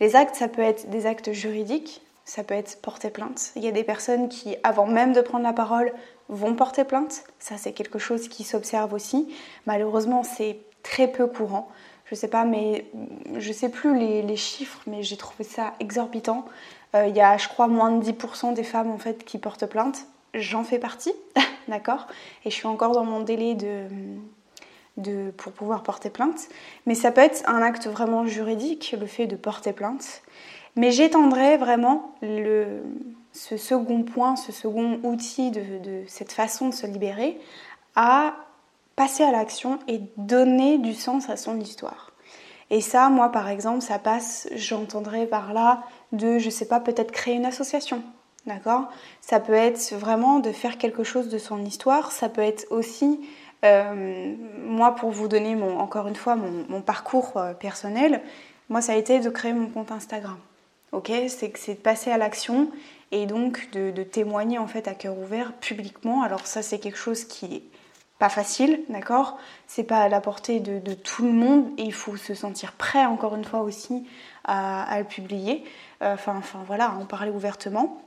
Les 0.00 0.14
actes, 0.14 0.36
ça 0.36 0.48
peut 0.48 0.62
être 0.62 0.90
des 0.90 1.06
actes 1.06 1.32
juridiques, 1.32 2.02
ça 2.24 2.44
peut 2.44 2.54
être 2.54 2.80
porter 2.82 3.10
plainte. 3.10 3.52
Il 3.56 3.64
y 3.64 3.68
a 3.68 3.72
des 3.72 3.84
personnes 3.84 4.28
qui, 4.28 4.56
avant 4.62 4.86
même 4.86 5.12
de 5.12 5.22
prendre 5.22 5.44
la 5.44 5.54
parole, 5.54 5.92
vont 6.28 6.54
porter 6.54 6.84
plainte. 6.84 7.24
Ça, 7.38 7.56
c'est 7.56 7.72
quelque 7.72 7.98
chose 7.98 8.28
qui 8.28 8.44
s'observe 8.44 8.92
aussi. 8.92 9.34
Malheureusement, 9.64 10.22
c'est 10.22 10.58
très 10.82 11.08
peu 11.08 11.26
courant 11.26 11.68
je 12.06 12.14
sais 12.14 12.28
pas, 12.28 12.44
mais 12.44 12.86
je 13.36 13.52
sais 13.52 13.68
plus 13.68 13.98
les, 13.98 14.36
chiffres, 14.36 14.80
mais 14.86 15.02
j'ai 15.02 15.16
trouvé 15.16 15.44
ça 15.44 15.74
exorbitant. 15.80 16.44
Euh, 16.94 17.06
il 17.08 17.16
y 17.16 17.20
a, 17.20 17.36
je 17.36 17.48
crois, 17.48 17.66
moins 17.66 17.90
de 17.90 18.04
10% 18.04 18.54
des 18.54 18.62
femmes 18.62 18.90
en 18.90 18.98
fait 18.98 19.24
qui 19.24 19.38
portent 19.38 19.66
plainte. 19.66 20.06
J'en 20.34 20.62
fais 20.62 20.78
partie, 20.78 21.12
d'accord 21.68 22.06
Et 22.44 22.50
je 22.50 22.54
suis 22.54 22.66
encore 22.66 22.92
dans 22.92 23.04
mon 23.04 23.20
délai 23.20 23.54
de, 23.54 23.86
de, 24.98 25.32
pour 25.32 25.52
pouvoir 25.52 25.82
porter 25.82 26.10
plainte. 26.10 26.48
Mais 26.86 26.94
ça 26.94 27.10
peut 27.10 27.22
être 27.22 27.42
un 27.48 27.60
acte 27.60 27.88
vraiment 27.88 28.24
juridique, 28.24 28.94
le 28.98 29.06
fait 29.06 29.26
de 29.26 29.36
porter 29.36 29.72
plainte. 29.72 30.22
Mais 30.76 30.92
j'étendrai 30.92 31.56
vraiment 31.56 32.14
le, 32.22 32.82
ce 33.32 33.56
second 33.56 34.04
point, 34.04 34.36
ce 34.36 34.52
second 34.52 35.00
outil 35.02 35.50
de, 35.50 35.78
de 35.82 36.04
cette 36.06 36.30
façon 36.30 36.68
de 36.68 36.74
se 36.74 36.86
libérer 36.86 37.40
à 37.96 38.36
passer 38.96 39.22
à 39.22 39.30
l'action 39.30 39.78
et 39.86 40.00
donner 40.16 40.78
du 40.78 40.94
sens 40.94 41.28
à 41.28 41.36
son 41.36 41.60
histoire. 41.60 42.12
Et 42.70 42.80
ça, 42.80 43.08
moi 43.10 43.30
par 43.30 43.48
exemple, 43.48 43.82
ça 43.82 43.98
passe, 43.98 44.48
j'entendrai 44.54 45.26
par 45.26 45.52
là, 45.52 45.84
de, 46.12 46.38
je 46.38 46.50
sais 46.50 46.66
pas, 46.66 46.80
peut-être 46.80 47.12
créer 47.12 47.34
une 47.34 47.46
association. 47.46 48.02
D'accord? 48.46 48.88
Ça 49.20 49.40
peut 49.40 49.52
être 49.52 49.92
vraiment 49.94 50.38
de 50.38 50.52
faire 50.52 50.78
quelque 50.78 51.02
chose 51.02 51.28
de 51.28 51.38
son 51.38 51.64
histoire. 51.64 52.12
Ça 52.12 52.28
peut 52.28 52.42
être 52.42 52.66
aussi, 52.70 53.20
euh, 53.64 54.34
moi 54.64 54.94
pour 54.94 55.10
vous 55.10 55.26
donner 55.26 55.56
mon, 55.56 55.78
encore 55.80 56.06
une 56.06 56.14
fois 56.14 56.36
mon, 56.36 56.80
parcours 56.80 57.36
euh, 57.36 57.54
personnel, 57.54 58.22
moi 58.68 58.80
ça 58.80 58.92
a 58.92 58.96
été 58.96 59.18
de 59.18 59.30
créer 59.30 59.52
mon 59.52 59.66
compte 59.68 59.90
Instagram. 59.90 60.38
Ok? 60.92 61.10
C'est 61.26 61.74
de 61.74 61.74
passer 61.74 62.12
à 62.12 62.18
l'action 62.18 62.70
et 63.10 63.26
donc 63.26 63.68
de, 63.72 63.90
de, 63.90 64.02
témoigner 64.04 64.58
en 64.58 64.68
fait 64.68 64.86
à 64.86 64.94
cœur 64.94 65.18
ouvert 65.18 65.52
publiquement. 65.54 66.22
Alors 66.22 66.46
ça 66.46 66.62
c'est 66.62 66.78
quelque 66.78 66.98
chose 66.98 67.24
qui 67.24 67.46
est 67.46 67.62
pas 68.18 68.28
facile, 68.28 68.82
d'accord? 68.88 69.36
C'est 69.66 69.84
pas 69.84 69.98
à 69.98 70.08
la 70.08 70.20
portée 70.20 70.60
de, 70.60 70.94
tout 70.94 71.24
le 71.24 71.32
monde 71.32 71.68
et 71.76 71.82
il 71.82 71.92
faut 71.92 72.16
se 72.16 72.34
sentir 72.34 72.72
prêt, 72.72 73.04
encore 73.04 73.34
une 73.36 73.44
fois 73.44 73.60
aussi, 73.60 74.06
à, 74.44 74.98
le 74.98 75.04
publier. 75.04 75.64
Euh, 76.02 76.14
enfin, 76.14 76.40
voilà, 76.66 76.86
à 76.86 76.94
en 76.94 77.04
parler 77.04 77.30
ouvertement. 77.30 78.00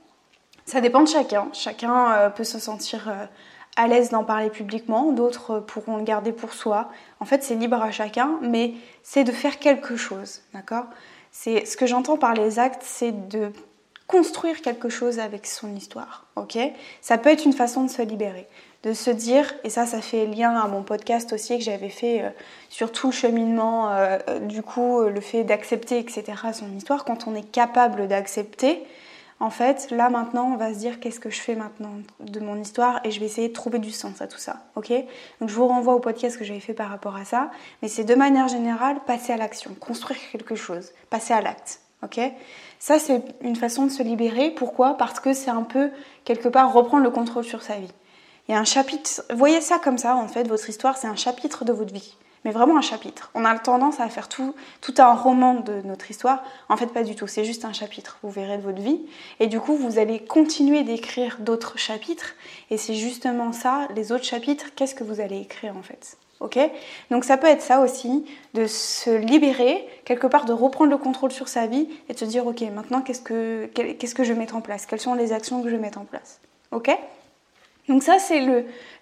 Ça 0.64 0.80
dépend 0.80 1.02
de 1.02 1.08
chacun. 1.08 1.48
Chacun 1.52 2.12
euh, 2.12 2.30
peut 2.30 2.44
se 2.44 2.58
sentir 2.58 3.08
euh, 3.08 3.26
à 3.76 3.86
l'aise 3.86 4.10
d'en 4.10 4.24
parler 4.24 4.50
publiquement, 4.50 5.12
d'autres 5.12 5.60
pourront 5.60 5.96
le 5.96 6.04
garder 6.04 6.32
pour 6.32 6.52
soi. 6.52 6.90
En 7.20 7.24
fait, 7.24 7.42
c'est 7.42 7.54
libre 7.54 7.80
à 7.80 7.90
chacun, 7.90 8.38
mais 8.42 8.74
c'est 9.02 9.24
de 9.24 9.32
faire 9.32 9.58
quelque 9.58 9.96
chose, 9.96 10.42
d'accord? 10.54 10.86
C'est 11.30 11.64
ce 11.64 11.76
que 11.76 11.86
j'entends 11.86 12.16
par 12.16 12.34
les 12.34 12.58
actes, 12.58 12.82
c'est 12.84 13.28
de 13.28 13.52
construire 14.10 14.60
quelque 14.60 14.88
chose 14.88 15.20
avec 15.20 15.46
son 15.46 15.74
histoire, 15.76 16.26
ok? 16.34 16.58
Ça 17.00 17.16
peut 17.16 17.30
être 17.30 17.44
une 17.44 17.52
façon 17.52 17.84
de 17.84 17.90
se 17.90 18.02
libérer. 18.02 18.46
de 18.82 18.94
se 18.94 19.10
dire, 19.10 19.44
et 19.62 19.68
ça, 19.68 19.84
ça 19.84 20.00
fait 20.00 20.24
lien 20.24 20.56
à 20.56 20.66
mon 20.66 20.82
podcast 20.82 21.34
aussi 21.34 21.58
que 21.58 21.64
j'avais 21.64 21.90
fait 21.90 22.22
euh, 22.22 22.30
sur 22.70 22.90
tout 22.92 23.08
le 23.08 23.12
cheminement, 23.12 23.92
euh, 23.92 24.18
du 24.40 24.62
coup, 24.62 25.02
le 25.02 25.20
fait 25.20 25.44
d'accepter, 25.44 25.98
etc., 25.98 26.24
son 26.54 26.74
histoire, 26.74 27.04
quand 27.04 27.28
on 27.28 27.34
est 27.34 27.50
capable 27.52 28.08
d'accepter, 28.08 28.82
en 29.40 29.48
fait, 29.48 29.90
là 29.90 30.10
maintenant, 30.10 30.52
on 30.52 30.56
va 30.56 30.74
se 30.74 30.78
dire 30.78 31.00
qu'est-ce 31.00 31.18
que 31.18 31.30
je 31.30 31.40
fais 31.40 31.54
maintenant 31.54 31.92
de 32.20 32.40
mon 32.40 32.60
histoire? 32.60 33.00
Et 33.04 33.10
je 33.10 33.20
vais 33.20 33.26
essayer 33.26 33.48
de 33.48 33.54
trouver 33.54 33.78
du 33.78 33.90
sens 33.90 34.20
à 34.20 34.26
tout 34.26 34.38
ça, 34.38 34.64
ok? 34.76 34.92
Donc 35.40 35.48
je 35.48 35.54
vous 35.54 35.66
renvoie 35.66 35.94
au 35.94 35.98
podcast 35.98 36.38
que 36.38 36.44
j'avais 36.44 36.60
fait 36.60 36.74
par 36.74 36.90
rapport 36.90 37.16
à 37.16 37.24
ça, 37.24 37.50
mais 37.80 37.88
c'est 37.88 38.04
de 38.04 38.14
manière 38.14 38.48
générale 38.48 38.98
passer 39.06 39.32
à 39.32 39.38
l'action, 39.38 39.74
construire 39.74 40.20
quelque 40.30 40.54
chose, 40.54 40.92
passer 41.08 41.32
à 41.32 41.40
l'acte, 41.40 41.80
ok? 42.02 42.20
Ça, 42.80 42.98
c'est 42.98 43.22
une 43.42 43.56
façon 43.56 43.84
de 43.84 43.90
se 43.90 44.02
libérer. 44.02 44.50
Pourquoi? 44.50 44.94
Parce 44.94 45.20
que 45.20 45.34
c'est 45.34 45.50
un 45.50 45.62
peu, 45.62 45.90
quelque 46.24 46.48
part, 46.48 46.72
reprendre 46.72 47.04
le 47.04 47.10
contrôle 47.10 47.44
sur 47.44 47.62
sa 47.62 47.76
vie. 47.76 47.92
Il 48.48 48.52
y 48.52 48.54
a 48.54 48.58
un 48.58 48.64
chapitre, 48.64 49.22
voyez 49.34 49.60
ça 49.60 49.78
comme 49.78 49.98
ça, 49.98 50.16
en 50.16 50.26
fait, 50.26 50.48
votre 50.48 50.68
histoire, 50.68 50.96
c'est 50.96 51.06
un 51.06 51.14
chapitre 51.14 51.64
de 51.64 51.72
votre 51.72 51.92
vie. 51.92 52.16
Mais 52.44 52.52
vraiment 52.52 52.78
un 52.78 52.80
chapitre. 52.80 53.30
On 53.34 53.44
a 53.44 53.58
tendance 53.58 54.00
à 54.00 54.08
faire 54.08 54.30
tout, 54.30 54.54
tout 54.80 54.94
un 54.96 55.14
roman 55.14 55.60
de 55.60 55.82
notre 55.84 56.10
histoire. 56.10 56.42
En 56.70 56.78
fait, 56.78 56.86
pas 56.86 57.02
du 57.02 57.14
tout. 57.14 57.26
C'est 57.26 57.44
juste 57.44 57.66
un 57.66 57.74
chapitre, 57.74 58.18
vous 58.22 58.30
verrez, 58.30 58.56
de 58.56 58.62
votre 58.62 58.80
vie. 58.80 59.02
Et 59.40 59.46
du 59.46 59.60
coup, 59.60 59.76
vous 59.76 59.98
allez 59.98 60.24
continuer 60.24 60.82
d'écrire 60.82 61.36
d'autres 61.40 61.78
chapitres. 61.78 62.32
Et 62.70 62.78
c'est 62.78 62.94
justement 62.94 63.52
ça, 63.52 63.88
les 63.94 64.10
autres 64.10 64.24
chapitres, 64.24 64.74
qu'est-ce 64.74 64.94
que 64.94 65.04
vous 65.04 65.20
allez 65.20 65.38
écrire 65.38 65.76
en 65.76 65.82
fait? 65.82 66.16
Donc 67.10 67.24
ça 67.24 67.36
peut 67.36 67.46
être 67.46 67.62
ça 67.62 67.80
aussi, 67.80 68.24
de 68.54 68.66
se 68.66 69.10
libérer, 69.10 69.86
quelque 70.04 70.26
part 70.26 70.46
de 70.46 70.52
reprendre 70.52 70.90
le 70.90 70.98
contrôle 70.98 71.32
sur 71.32 71.48
sa 71.48 71.66
vie 71.66 71.88
et 72.08 72.14
de 72.14 72.18
se 72.18 72.24
dire, 72.24 72.46
ok, 72.46 72.62
maintenant 72.74 73.02
qu'est-ce 73.02 73.20
que, 73.20 73.68
que 73.74 74.24
je 74.24 74.32
vais 74.32 74.38
mettre 74.38 74.56
en 74.56 74.60
place? 74.60 74.86
Quelles 74.86 75.00
sont 75.00 75.14
les 75.14 75.32
actions 75.32 75.62
que 75.62 75.68
je 75.68 75.76
vais 75.76 75.82
mettre 75.82 75.98
en 75.98 76.04
place? 76.04 76.40
Ok? 76.72 76.90
Donc 77.88 78.02
ça, 78.04 78.18
c'est 78.18 78.40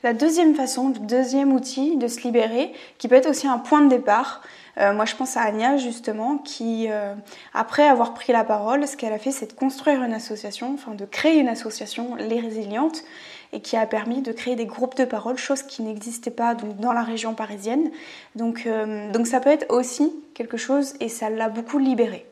la 0.03 0.15
deuxième 0.15 0.55
façon, 0.55 0.89
le 0.89 0.99
deuxième 1.01 1.53
outil 1.53 1.97
de 1.97 2.09
se 2.09 2.23
libérer, 2.23 2.73
qui 2.97 3.07
peut 3.07 3.17
être 3.17 3.29
aussi 3.29 3.47
un 3.47 3.59
point 3.59 3.83
de 3.83 3.89
départ. 3.89 4.43
Euh, 4.79 4.95
moi, 4.95 5.05
je 5.05 5.15
pense 5.15 5.37
à 5.37 5.43
Anya, 5.43 5.77
justement, 5.77 6.39
qui, 6.39 6.87
euh, 6.89 7.15
après 7.53 7.87
avoir 7.87 8.15
pris 8.15 8.33
la 8.33 8.45
parole, 8.45 8.87
ce 8.87 8.97
qu'elle 8.97 9.13
a 9.13 9.19
fait, 9.19 9.31
c'est 9.31 9.49
de 9.49 9.53
construire 9.53 10.03
une 10.03 10.15
association, 10.15 10.73
enfin 10.73 10.95
de 10.95 11.05
créer 11.05 11.39
une 11.39 11.49
association, 11.49 12.15
Les 12.15 12.41
Résilientes, 12.41 13.05
et 13.53 13.61
qui 13.61 13.77
a 13.77 13.87
permis 13.87 14.23
de 14.23 14.33
créer 14.33 14.57
des 14.57 14.67
groupes 14.67 14.97
de 14.97 15.05
parole, 15.05 15.37
chose 15.37 15.63
qui 15.63 15.83
n'existait 15.83 16.31
pas 16.31 16.55
dans 16.55 16.93
la 16.93 17.03
région 17.03 17.35
parisienne. 17.35 17.91
Donc, 18.35 18.65
euh, 18.67 19.11
donc 19.13 19.27
ça 19.27 19.41
peut 19.41 19.51
être 19.51 19.67
aussi 19.71 20.13
quelque 20.35 20.57
chose, 20.57 20.95
et 21.01 21.09
ça 21.09 21.31
l'a 21.31 21.49
beaucoup 21.49 21.79
libéré. 21.79 22.27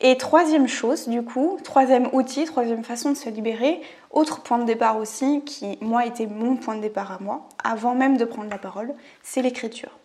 et 0.00 0.16
troisième 0.16 0.68
chose, 0.68 1.08
du 1.08 1.22
coup, 1.22 1.58
troisième 1.62 2.08
outil, 2.12 2.44
troisième 2.44 2.84
façon 2.84 3.10
de 3.10 3.16
se 3.16 3.28
libérer, 3.28 3.80
autre 4.10 4.42
point 4.42 4.58
de 4.58 4.64
départ 4.64 4.98
aussi, 4.98 5.42
qui 5.44 5.78
moi 5.80 6.06
était 6.06 6.26
mon 6.26 6.56
point 6.56 6.76
de 6.76 6.82
départ 6.82 7.12
à 7.12 7.18
moi, 7.20 7.48
avant 7.62 7.94
même 7.94 8.16
de 8.16 8.24
prendre 8.24 8.50
la 8.50 8.58
parole, 8.58 8.94
c'est 9.22 9.42
l'écriture. 9.42 9.98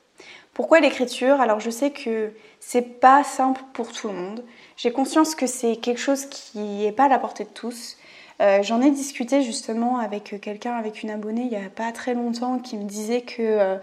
Pourquoi 0.53 0.79
l'écriture? 0.79 1.39
Alors 1.39 1.59
je 1.59 1.69
sais 1.69 1.91
que 1.91 2.31
c'est 2.59 2.99
pas 2.99 3.23
simple 3.23 3.61
pour 3.73 3.91
tout 3.91 4.07
le 4.07 4.15
monde. 4.15 4.43
J'ai 4.75 4.91
conscience 4.91 5.35
que 5.35 5.45
c'est 5.45 5.75
quelque 5.75 5.99
chose 5.99 6.25
qui 6.25 6.57
n'est 6.57 6.91
pas 6.91 7.05
à 7.05 7.09
la 7.09 7.19
portée 7.19 7.43
de 7.43 7.49
tous. 7.49 7.95
Euh, 8.41 8.61
j'en 8.61 8.81
ai 8.81 8.91
discuté 8.91 9.41
justement 9.41 9.97
avec 9.97 10.39
quelqu'un, 10.41 10.73
avec 10.75 11.01
une 11.03 11.09
abonnée 11.09 11.43
il 11.43 11.49
n'y 11.49 11.55
a 11.55 11.69
pas 11.69 11.91
très 11.91 12.13
longtemps, 12.13 12.59
qui 12.59 12.77
me 12.77 12.83
disait 12.83 13.21
que 13.21 13.41
euh, 13.41 13.77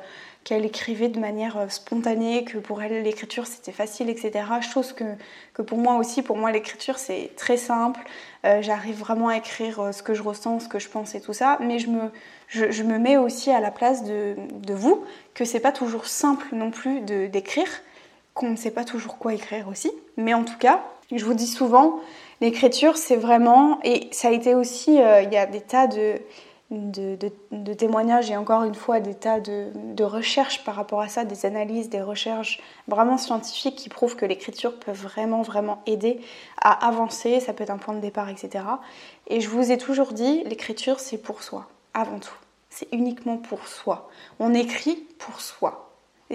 qu'elle 0.45 0.65
écrivait 0.67 1.09
de 1.09 1.19
manière 1.19 1.57
euh, 1.57 1.69
spontanée, 1.69 2.45
que 2.45 2.59
pour 2.59 2.83
elle 2.83 3.03
l'écriture 3.03 3.47
c'était 3.47 3.73
facile, 3.73 4.11
etc. 4.11 4.45
Chose 4.61 4.93
que, 4.93 5.63
pour 5.63 5.79
moi 5.79 5.97
aussi, 5.97 6.23
pour 6.23 6.37
moi 6.37 6.53
l'écriture 6.53 6.99
c'est 6.99 7.31
très 7.37 7.57
simple. 7.57 8.01
Euh, 8.45 8.63
j'arrive 8.63 8.99
vraiment 8.99 9.29
à 9.29 9.39
écrire 9.39 9.81
euh, 9.81 9.93
ce 9.93 10.03
que 10.03 10.15
je 10.15 10.23
ressens, 10.23 10.61
ce 10.61 10.69
que 10.69 10.79
je 10.79 10.89
pense 10.89 11.15
et 11.15 11.21
tout 11.21 11.33
ça, 11.33 11.59
mais 11.61 11.79
je 11.79 11.89
me, 11.89 12.99
mets 12.99 13.17
aussi 13.17 13.51
à 13.51 13.61
la 13.61 13.71
place 13.71 14.05
de, 14.05 14.37
de 14.61 14.75
vous, 14.75 15.03
que 15.33 15.45
c'est 15.45 15.61
pas 15.61 15.73
toujours 15.73 16.07
simple 16.07 16.47
non 16.53 16.71
plus 16.71 17.01
d'écrire, 17.01 17.69
qu'on 18.35 18.51
ne 18.51 18.57
sait 18.57 18.71
pas 18.71 18.85
toujours 18.85 19.19
quoi 19.19 19.33
écrire 19.33 19.69
aussi. 19.69 19.91
Mais 20.17 20.35
en 20.35 20.45
tout 20.45 20.59
cas, 20.59 20.83
je 21.11 21.25
vous 21.25 21.35
dis 21.35 21.47
souvent, 21.47 22.01
l'écriture 22.41 22.97
c'est 22.97 23.17
vraiment, 23.17 23.79
et 23.85 24.09
ça 24.13 24.29
a 24.29 24.31
été 24.31 24.55
aussi, 24.55 24.93
il 24.95 25.33
y 25.33 25.37
a 25.37 25.47
des 25.47 25.61
tas 25.61 25.87
de 25.87 26.21
de, 26.71 27.75
témoignages 27.75 28.31
et 28.31 28.37
encore 28.37 28.65
une 28.65 28.75
fois 28.75 29.01
des 29.01 29.15
tas 29.15 29.41
de, 29.41 30.03
recherches 30.03 30.65
par 30.65 30.75
rapport 30.75 31.01
à 31.01 31.09
ça, 31.09 31.25
des 31.25 31.47
analyses, 31.47 31.89
des 31.89 32.03
recherches 32.03 32.61
vraiment 32.89 33.19
scientifiques 33.19 33.77
qui 33.77 33.89
prouvent 33.89 34.17
que 34.17 34.27
l'écriture 34.27 34.79
peut 34.79 34.93
vraiment 34.93 35.43
vraiment 35.43 35.83
aider 35.87 36.21
à 36.61 36.87
avancer, 36.87 37.41
ça 37.41 37.53
peut 37.53 37.65
être 37.65 37.71
un 37.71 37.79
point 37.79 37.95
de 37.95 38.01
départ, 38.01 38.29
etc. 38.29 38.65
Et 39.27 39.41
je 39.41 39.49
vous 39.49 39.71
ai 39.71 39.79
toujours 39.79 40.13
dit, 40.13 40.43
l'écriture 40.45 41.01
c'est 41.01 41.19
pour 41.19 41.43
soi, 41.43 41.69
avant 41.93 42.19
tout. 42.19 42.35
C'est 42.71 42.89
uniquement 42.93 43.37
pour 43.37 43.69
soi. 43.69 44.09
On 44.41 44.53
écrit 44.53 44.97
pour 45.19 45.41
soi. 45.41 45.84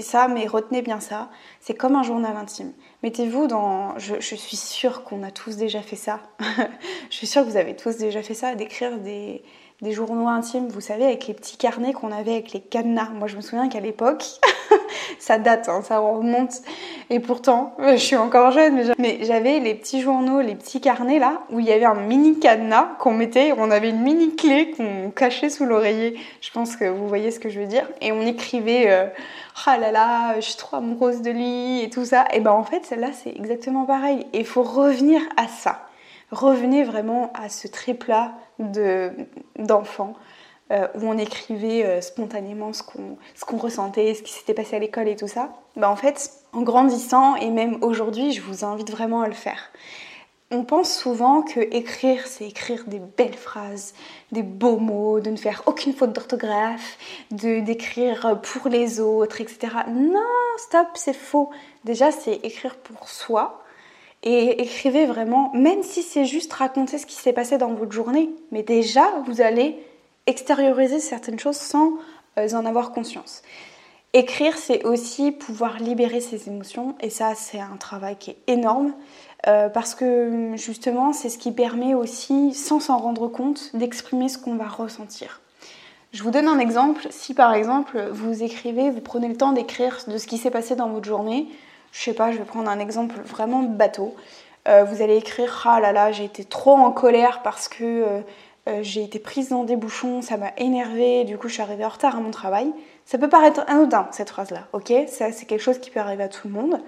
Ça, 0.01 0.27
mais 0.27 0.47
retenez 0.47 0.81
bien 0.81 0.99
ça, 0.99 1.29
c'est 1.59 1.73
comme 1.73 1.95
un 1.95 2.03
journal 2.03 2.35
intime. 2.35 2.73
Mettez-vous 3.03 3.47
dans... 3.47 3.97
Je, 3.97 4.15
je 4.19 4.35
suis 4.35 4.57
sûre 4.57 5.03
qu'on 5.03 5.23
a 5.23 5.31
tous 5.31 5.55
déjà 5.55 5.81
fait 5.81 5.95
ça. 5.95 6.19
je 7.09 7.15
suis 7.15 7.27
sûre 7.27 7.43
que 7.43 7.49
vous 7.49 7.57
avez 7.57 7.75
tous 7.75 7.97
déjà 7.97 8.21
fait 8.21 8.33
ça, 8.33 8.55
d'écrire 8.55 8.97
des, 8.99 9.43
des 9.81 9.93
journaux 9.93 10.27
intimes, 10.27 10.67
vous 10.67 10.81
savez, 10.81 11.05
avec 11.05 11.27
les 11.27 11.33
petits 11.33 11.55
carnets 11.55 11.93
qu'on 11.93 12.11
avait 12.11 12.33
avec 12.33 12.51
les 12.51 12.59
cadenas. 12.59 13.09
Moi, 13.13 13.27
je 13.27 13.37
me 13.37 13.41
souviens 13.41 13.69
qu'à 13.69 13.79
l'époque, 13.79 14.25
ça 15.19 15.37
date, 15.37 15.69
hein, 15.69 15.81
ça 15.81 15.99
remonte. 15.99 16.51
Et 17.09 17.21
pourtant, 17.21 17.75
je 17.79 17.95
suis 17.95 18.17
encore 18.17 18.51
jeune, 18.51 18.93
mais 18.97 19.19
j'avais 19.23 19.59
les 19.59 19.73
petits 19.75 20.01
journaux, 20.01 20.41
les 20.41 20.55
petits 20.55 20.81
carnets 20.81 21.17
là, 21.17 21.43
où 21.49 21.61
il 21.61 21.65
y 21.65 21.71
avait 21.71 21.85
un 21.85 21.95
mini 21.95 22.39
cadenas 22.39 22.89
qu'on 22.99 23.13
mettait, 23.13 23.53
on 23.57 23.71
avait 23.71 23.89
une 23.89 24.01
mini 24.01 24.35
clé 24.35 24.71
qu'on 24.71 25.11
cachait 25.11 25.49
sous 25.49 25.63
l'oreiller. 25.63 26.19
Je 26.41 26.51
pense 26.51 26.75
que 26.75 26.85
vous 26.85 27.07
voyez 27.07 27.31
ce 27.31 27.39
que 27.39 27.47
je 27.47 27.61
veux 27.61 27.67
dire. 27.67 27.87
Et 28.01 28.11
on 28.11 28.21
écrivait, 28.21 29.11
ah 29.65 29.77
là 29.77 29.91
là, 29.91 30.35
je 30.35 30.45
suis 30.45 30.57
trop 30.57 30.75
amoureuse 30.77 31.21
de 31.21 31.31
lui 31.31 31.83
et 31.83 31.89
tout 31.89 32.03
ça. 32.03 32.25
Et 32.33 32.41
ben 32.41 32.51
en 32.51 32.63
fait, 32.63 32.85
celle-là, 32.85 33.11
c'est 33.13 33.29
exactement 33.29 33.85
pareil. 33.85 34.25
Et 34.33 34.39
il 34.39 34.45
faut 34.45 34.63
revenir 34.63 35.21
à 35.37 35.47
ça 35.47 35.79
revenez 36.31 36.83
vraiment 36.83 37.31
à 37.33 37.49
ce 37.49 37.67
triplat 37.67 38.33
d'enfants 38.59 40.15
euh, 40.71 40.87
où 40.93 41.07
on 41.07 41.17
écrivait 41.17 41.83
euh, 41.83 41.99
spontanément 41.99 42.73
ce 42.73 42.83
qu'on 42.83 43.57
ressentait, 43.57 44.13
ce 44.13 44.21
qui 44.21 44.31
s'était 44.31 44.53
passé 44.53 44.75
à 44.75 44.79
l'école 44.79 45.07
et 45.07 45.15
tout 45.15 45.27
ça. 45.27 45.49
Bah, 45.75 45.89
en 45.89 45.95
fait, 45.95 46.29
en 46.53 46.61
grandissant 46.61 47.35
et 47.37 47.49
même 47.49 47.79
aujourd'hui, 47.81 48.33
je 48.33 48.41
vous 48.41 48.63
invite 48.63 48.91
vraiment 48.91 49.21
à 49.21 49.27
le 49.27 49.33
faire. 49.33 49.71
On 50.51 50.63
pense 50.63 50.95
souvent 50.95 51.41
que 51.41 51.59
écrire, 51.59 52.27
c'est 52.27 52.45
écrire 52.45 52.83
des 52.85 52.99
belles 52.99 53.33
phrases, 53.33 53.95
des 54.31 54.43
beaux 54.43 54.77
mots, 54.77 55.19
de 55.19 55.31
ne 55.31 55.37
faire 55.37 55.63
aucune 55.65 55.93
faute 55.93 56.13
d'orthographe, 56.13 56.99
de 57.31 57.61
d'écrire 57.61 58.39
pour 58.41 58.69
les 58.69 58.99
autres, 58.99 59.41
etc. 59.41 59.73
Non, 59.87 60.21
stop, 60.57 60.87
c'est 60.93 61.13
faux. 61.13 61.49
Déjà, 61.83 62.11
c'est 62.11 62.35
écrire 62.43 62.75
pour 62.75 63.09
soi, 63.09 63.63
et 64.23 64.61
écrivez 64.61 65.05
vraiment, 65.05 65.51
même 65.53 65.83
si 65.83 66.03
c'est 66.03 66.25
juste 66.25 66.51
raconter 66.53 66.97
ce 66.97 67.05
qui 67.05 67.15
s'est 67.15 67.33
passé 67.33 67.57
dans 67.57 67.73
votre 67.73 67.91
journée, 67.91 68.29
mais 68.51 68.63
déjà 68.63 69.05
vous 69.25 69.41
allez 69.41 69.77
extérioriser 70.27 70.99
certaines 70.99 71.39
choses 71.39 71.57
sans 71.57 71.93
euh, 72.37 72.49
en 72.53 72.65
avoir 72.65 72.91
conscience. 72.91 73.41
Écrire, 74.13 74.57
c'est 74.57 74.85
aussi 74.85 75.31
pouvoir 75.31 75.79
libérer 75.79 76.19
ses 76.19 76.49
émotions 76.49 76.95
et 76.99 77.09
ça, 77.09 77.35
c'est 77.35 77.59
un 77.59 77.77
travail 77.77 78.17
qui 78.17 78.31
est 78.31 78.37
énorme 78.47 78.93
euh, 79.47 79.69
parce 79.69 79.95
que 79.95 80.53
justement, 80.55 81.13
c'est 81.13 81.29
ce 81.29 81.37
qui 81.37 81.51
permet 81.51 81.93
aussi, 81.93 82.53
sans 82.53 82.79
s'en 82.79 82.97
rendre 82.97 83.27
compte, 83.27 83.69
d'exprimer 83.75 84.27
ce 84.27 84.37
qu'on 84.37 84.55
va 84.55 84.67
ressentir. 84.67 85.41
Je 86.11 86.23
vous 86.23 86.31
donne 86.31 86.47
un 86.47 86.57
exemple. 86.57 87.07
Si 87.11 87.35
par 87.35 87.53
exemple 87.53 88.09
vous 88.11 88.41
écrivez, 88.43 88.89
vous 88.89 88.99
prenez 88.99 89.27
le 89.27 89.37
temps 89.37 89.51
d'écrire 89.51 89.99
de 90.07 90.17
ce 90.17 90.25
qui 90.25 90.39
s'est 90.39 90.49
passé 90.49 90.75
dans 90.75 90.89
votre 90.89 91.05
journée, 91.07 91.47
je 91.91 92.01
sais 92.01 92.13
pas, 92.13 92.31
je 92.31 92.37
vais 92.37 92.45
prendre 92.45 92.69
un 92.69 92.79
exemple 92.79 93.15
vraiment 93.21 93.63
bateau. 93.63 94.15
Euh, 94.67 94.83
vous 94.83 95.01
allez 95.01 95.17
écrire 95.17 95.65
Ah 95.67 95.79
là 95.79 95.91
là, 95.91 96.11
j'ai 96.11 96.25
été 96.25 96.43
trop 96.43 96.73
en 96.73 96.91
colère 96.91 97.41
parce 97.43 97.67
que 97.67 97.83
euh, 97.83 98.21
euh, 98.67 98.79
j'ai 98.83 99.03
été 99.03 99.19
prise 99.19 99.49
dans 99.49 99.63
des 99.63 99.75
bouchons, 99.75 100.21
ça 100.21 100.37
m'a 100.37 100.51
énervé, 100.57 101.23
du 101.23 101.37
coup 101.37 101.47
je 101.47 101.53
suis 101.53 101.61
arrivée 101.61 101.85
en 101.85 101.89
retard 101.89 102.15
à 102.15 102.19
mon 102.19 102.31
travail. 102.31 102.71
Ça 103.05 103.17
peut 103.17 103.29
paraître 103.29 103.63
anodin 103.67 104.07
cette 104.11 104.29
phrase-là, 104.29 104.67
ok? 104.73 104.93
Ça 105.07 105.31
c'est 105.31 105.45
quelque 105.45 105.61
chose 105.61 105.79
qui 105.79 105.89
peut 105.89 105.99
arriver 105.99 106.23
à 106.23 106.29
tout 106.29 106.47
le 106.47 106.53
monde. 106.53 106.81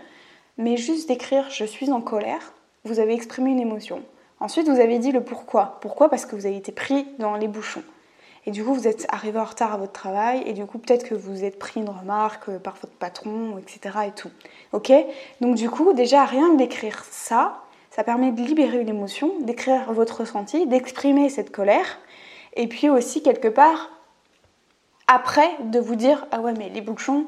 Mais 0.57 0.77
juste 0.77 1.07
d'écrire 1.07 1.49
Je 1.49 1.65
suis 1.65 1.91
en 1.91 2.01
colère, 2.01 2.53
vous 2.83 2.99
avez 2.99 3.13
exprimé 3.13 3.51
une 3.51 3.59
émotion. 3.59 4.03
Ensuite 4.39 4.67
vous 4.67 4.79
avez 4.79 4.99
dit 4.99 5.11
le 5.11 5.23
pourquoi. 5.23 5.77
Pourquoi? 5.81 6.09
Parce 6.09 6.25
que 6.25 6.35
vous 6.35 6.45
avez 6.45 6.57
été 6.57 6.71
pris 6.71 7.07
dans 7.19 7.35
les 7.35 7.47
bouchons. 7.47 7.83
Et 8.45 8.51
du 8.51 8.63
coup, 8.63 8.73
vous 8.73 8.87
êtes 8.87 9.05
arrivé 9.09 9.39
en 9.39 9.43
retard 9.43 9.73
à 9.73 9.77
votre 9.77 9.91
travail, 9.91 10.43
et 10.45 10.53
du 10.53 10.65
coup, 10.65 10.79
peut-être 10.79 11.07
que 11.07 11.13
vous 11.13 11.43
êtes 11.43 11.59
pris 11.59 11.79
une 11.79 11.89
remarque 11.89 12.49
euh, 12.49 12.59
par 12.59 12.75
votre 12.81 12.93
patron, 12.93 13.57
etc. 13.59 13.99
et 14.07 14.11
tout. 14.11 14.31
Ok? 14.73 14.91
Donc, 15.41 15.55
du 15.55 15.69
coup, 15.69 15.93
déjà, 15.93 16.25
rien 16.25 16.51
que 16.51 16.57
d'écrire 16.57 17.03
ça, 17.09 17.61
ça 17.91 18.03
permet 18.03 18.31
de 18.31 18.41
libérer 18.41 18.79
une 18.79 18.89
émotion, 18.89 19.31
d'écrire 19.41 19.93
votre 19.93 20.21
ressenti, 20.21 20.65
d'exprimer 20.65 21.29
cette 21.29 21.51
colère, 21.51 21.99
et 22.55 22.67
puis 22.67 22.89
aussi, 22.89 23.21
quelque 23.21 23.47
part, 23.47 23.89
après, 25.07 25.49
de 25.65 25.79
vous 25.79 25.95
dire 25.95 26.25
Ah 26.31 26.41
ouais, 26.41 26.53
mais 26.57 26.69
les 26.69 26.81
bouchons, 26.81 27.27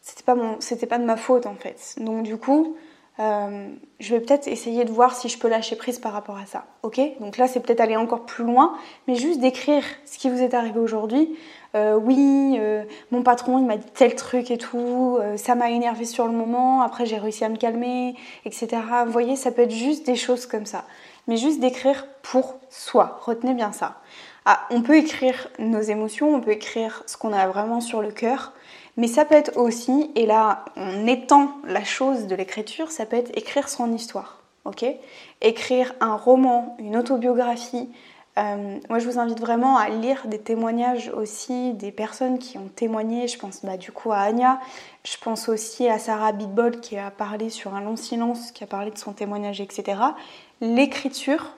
c'était 0.00 0.22
pas, 0.22 0.36
c'était 0.60 0.86
pas 0.86 0.98
de 0.98 1.04
ma 1.04 1.16
faute 1.16 1.46
en 1.46 1.54
fait. 1.54 1.96
Donc, 1.98 2.22
du 2.22 2.36
coup, 2.36 2.76
euh, 3.20 3.68
je 4.00 4.14
vais 4.14 4.20
peut-être 4.20 4.48
essayer 4.48 4.84
de 4.84 4.90
voir 4.90 5.14
si 5.14 5.28
je 5.28 5.38
peux 5.38 5.48
lâcher 5.48 5.76
prise 5.76 5.98
par 5.98 6.12
rapport 6.12 6.36
à 6.36 6.46
ça. 6.46 6.64
Ok? 6.82 7.00
Donc 7.20 7.36
là, 7.38 7.46
c'est 7.46 7.60
peut-être 7.60 7.80
aller 7.80 7.96
encore 7.96 8.26
plus 8.26 8.44
loin, 8.44 8.74
mais 9.06 9.14
juste 9.14 9.40
d'écrire 9.40 9.84
ce 10.04 10.18
qui 10.18 10.28
vous 10.30 10.42
est 10.42 10.54
arrivé 10.54 10.80
aujourd'hui. 10.80 11.36
Euh, 11.76 11.94
oui, 11.96 12.56
euh, 12.58 12.84
mon 13.10 13.22
patron, 13.22 13.58
il 13.58 13.66
m'a 13.66 13.76
dit 13.76 13.86
tel 13.94 14.14
truc 14.14 14.50
et 14.50 14.58
tout, 14.58 15.18
ça 15.36 15.54
m'a 15.54 15.70
énervé 15.70 16.04
sur 16.04 16.26
le 16.26 16.32
moment, 16.32 16.82
après 16.82 17.06
j'ai 17.06 17.18
réussi 17.18 17.44
à 17.44 17.48
me 17.48 17.56
calmer, 17.56 18.16
etc. 18.44 18.68
Vous 19.06 19.12
voyez, 19.12 19.36
ça 19.36 19.50
peut 19.52 19.62
être 19.62 19.70
juste 19.70 20.06
des 20.06 20.16
choses 20.16 20.46
comme 20.46 20.66
ça. 20.66 20.84
Mais 21.26 21.36
juste 21.36 21.60
d'écrire 21.60 22.06
pour 22.22 22.56
soi. 22.68 23.18
Retenez 23.22 23.54
bien 23.54 23.72
ça. 23.72 23.96
Ah, 24.46 24.66
on 24.70 24.82
peut 24.82 24.96
écrire 24.96 25.48
nos 25.58 25.80
émotions, 25.80 26.34
on 26.34 26.40
peut 26.40 26.50
écrire 26.50 27.02
ce 27.06 27.16
qu'on 27.16 27.32
a 27.32 27.46
vraiment 27.46 27.80
sur 27.80 28.02
le 28.02 28.10
cœur, 28.10 28.52
mais 28.96 29.08
ça 29.08 29.24
peut 29.24 29.34
être 29.34 29.56
aussi, 29.56 30.10
et 30.14 30.26
là 30.26 30.64
on 30.76 31.06
étend 31.06 31.52
la 31.64 31.84
chose 31.84 32.26
de 32.26 32.34
l'écriture, 32.34 32.90
ça 32.90 33.06
peut 33.06 33.16
être 33.16 33.36
écrire 33.36 33.68
son 33.68 33.92
histoire. 33.92 34.42
ok? 34.64 34.84
Écrire 35.40 35.94
un 36.00 36.16
roman, 36.16 36.76
une 36.78 36.96
autobiographie. 36.96 37.88
Euh, 38.36 38.78
moi 38.88 38.98
je 38.98 39.08
vous 39.08 39.18
invite 39.18 39.40
vraiment 39.40 39.76
à 39.76 39.88
lire 39.88 40.26
des 40.26 40.40
témoignages 40.40 41.08
aussi 41.08 41.72
des 41.74 41.92
personnes 41.92 42.38
qui 42.38 42.58
ont 42.58 42.68
témoigné. 42.68 43.28
Je 43.28 43.38
pense 43.38 43.64
bah, 43.64 43.76
du 43.76 43.92
coup 43.92 44.12
à 44.12 44.18
Anya, 44.18 44.60
je 45.04 45.16
pense 45.20 45.48
aussi 45.48 45.88
à 45.88 45.98
Sarah 45.98 46.32
Bitbol 46.32 46.80
qui 46.80 46.96
a 46.96 47.10
parlé 47.10 47.50
sur 47.50 47.74
un 47.74 47.80
long 47.80 47.96
silence, 47.96 48.52
qui 48.52 48.64
a 48.64 48.66
parlé 48.66 48.90
de 48.90 48.98
son 48.98 49.12
témoignage, 49.12 49.60
etc. 49.60 50.00
L'écriture, 50.60 51.52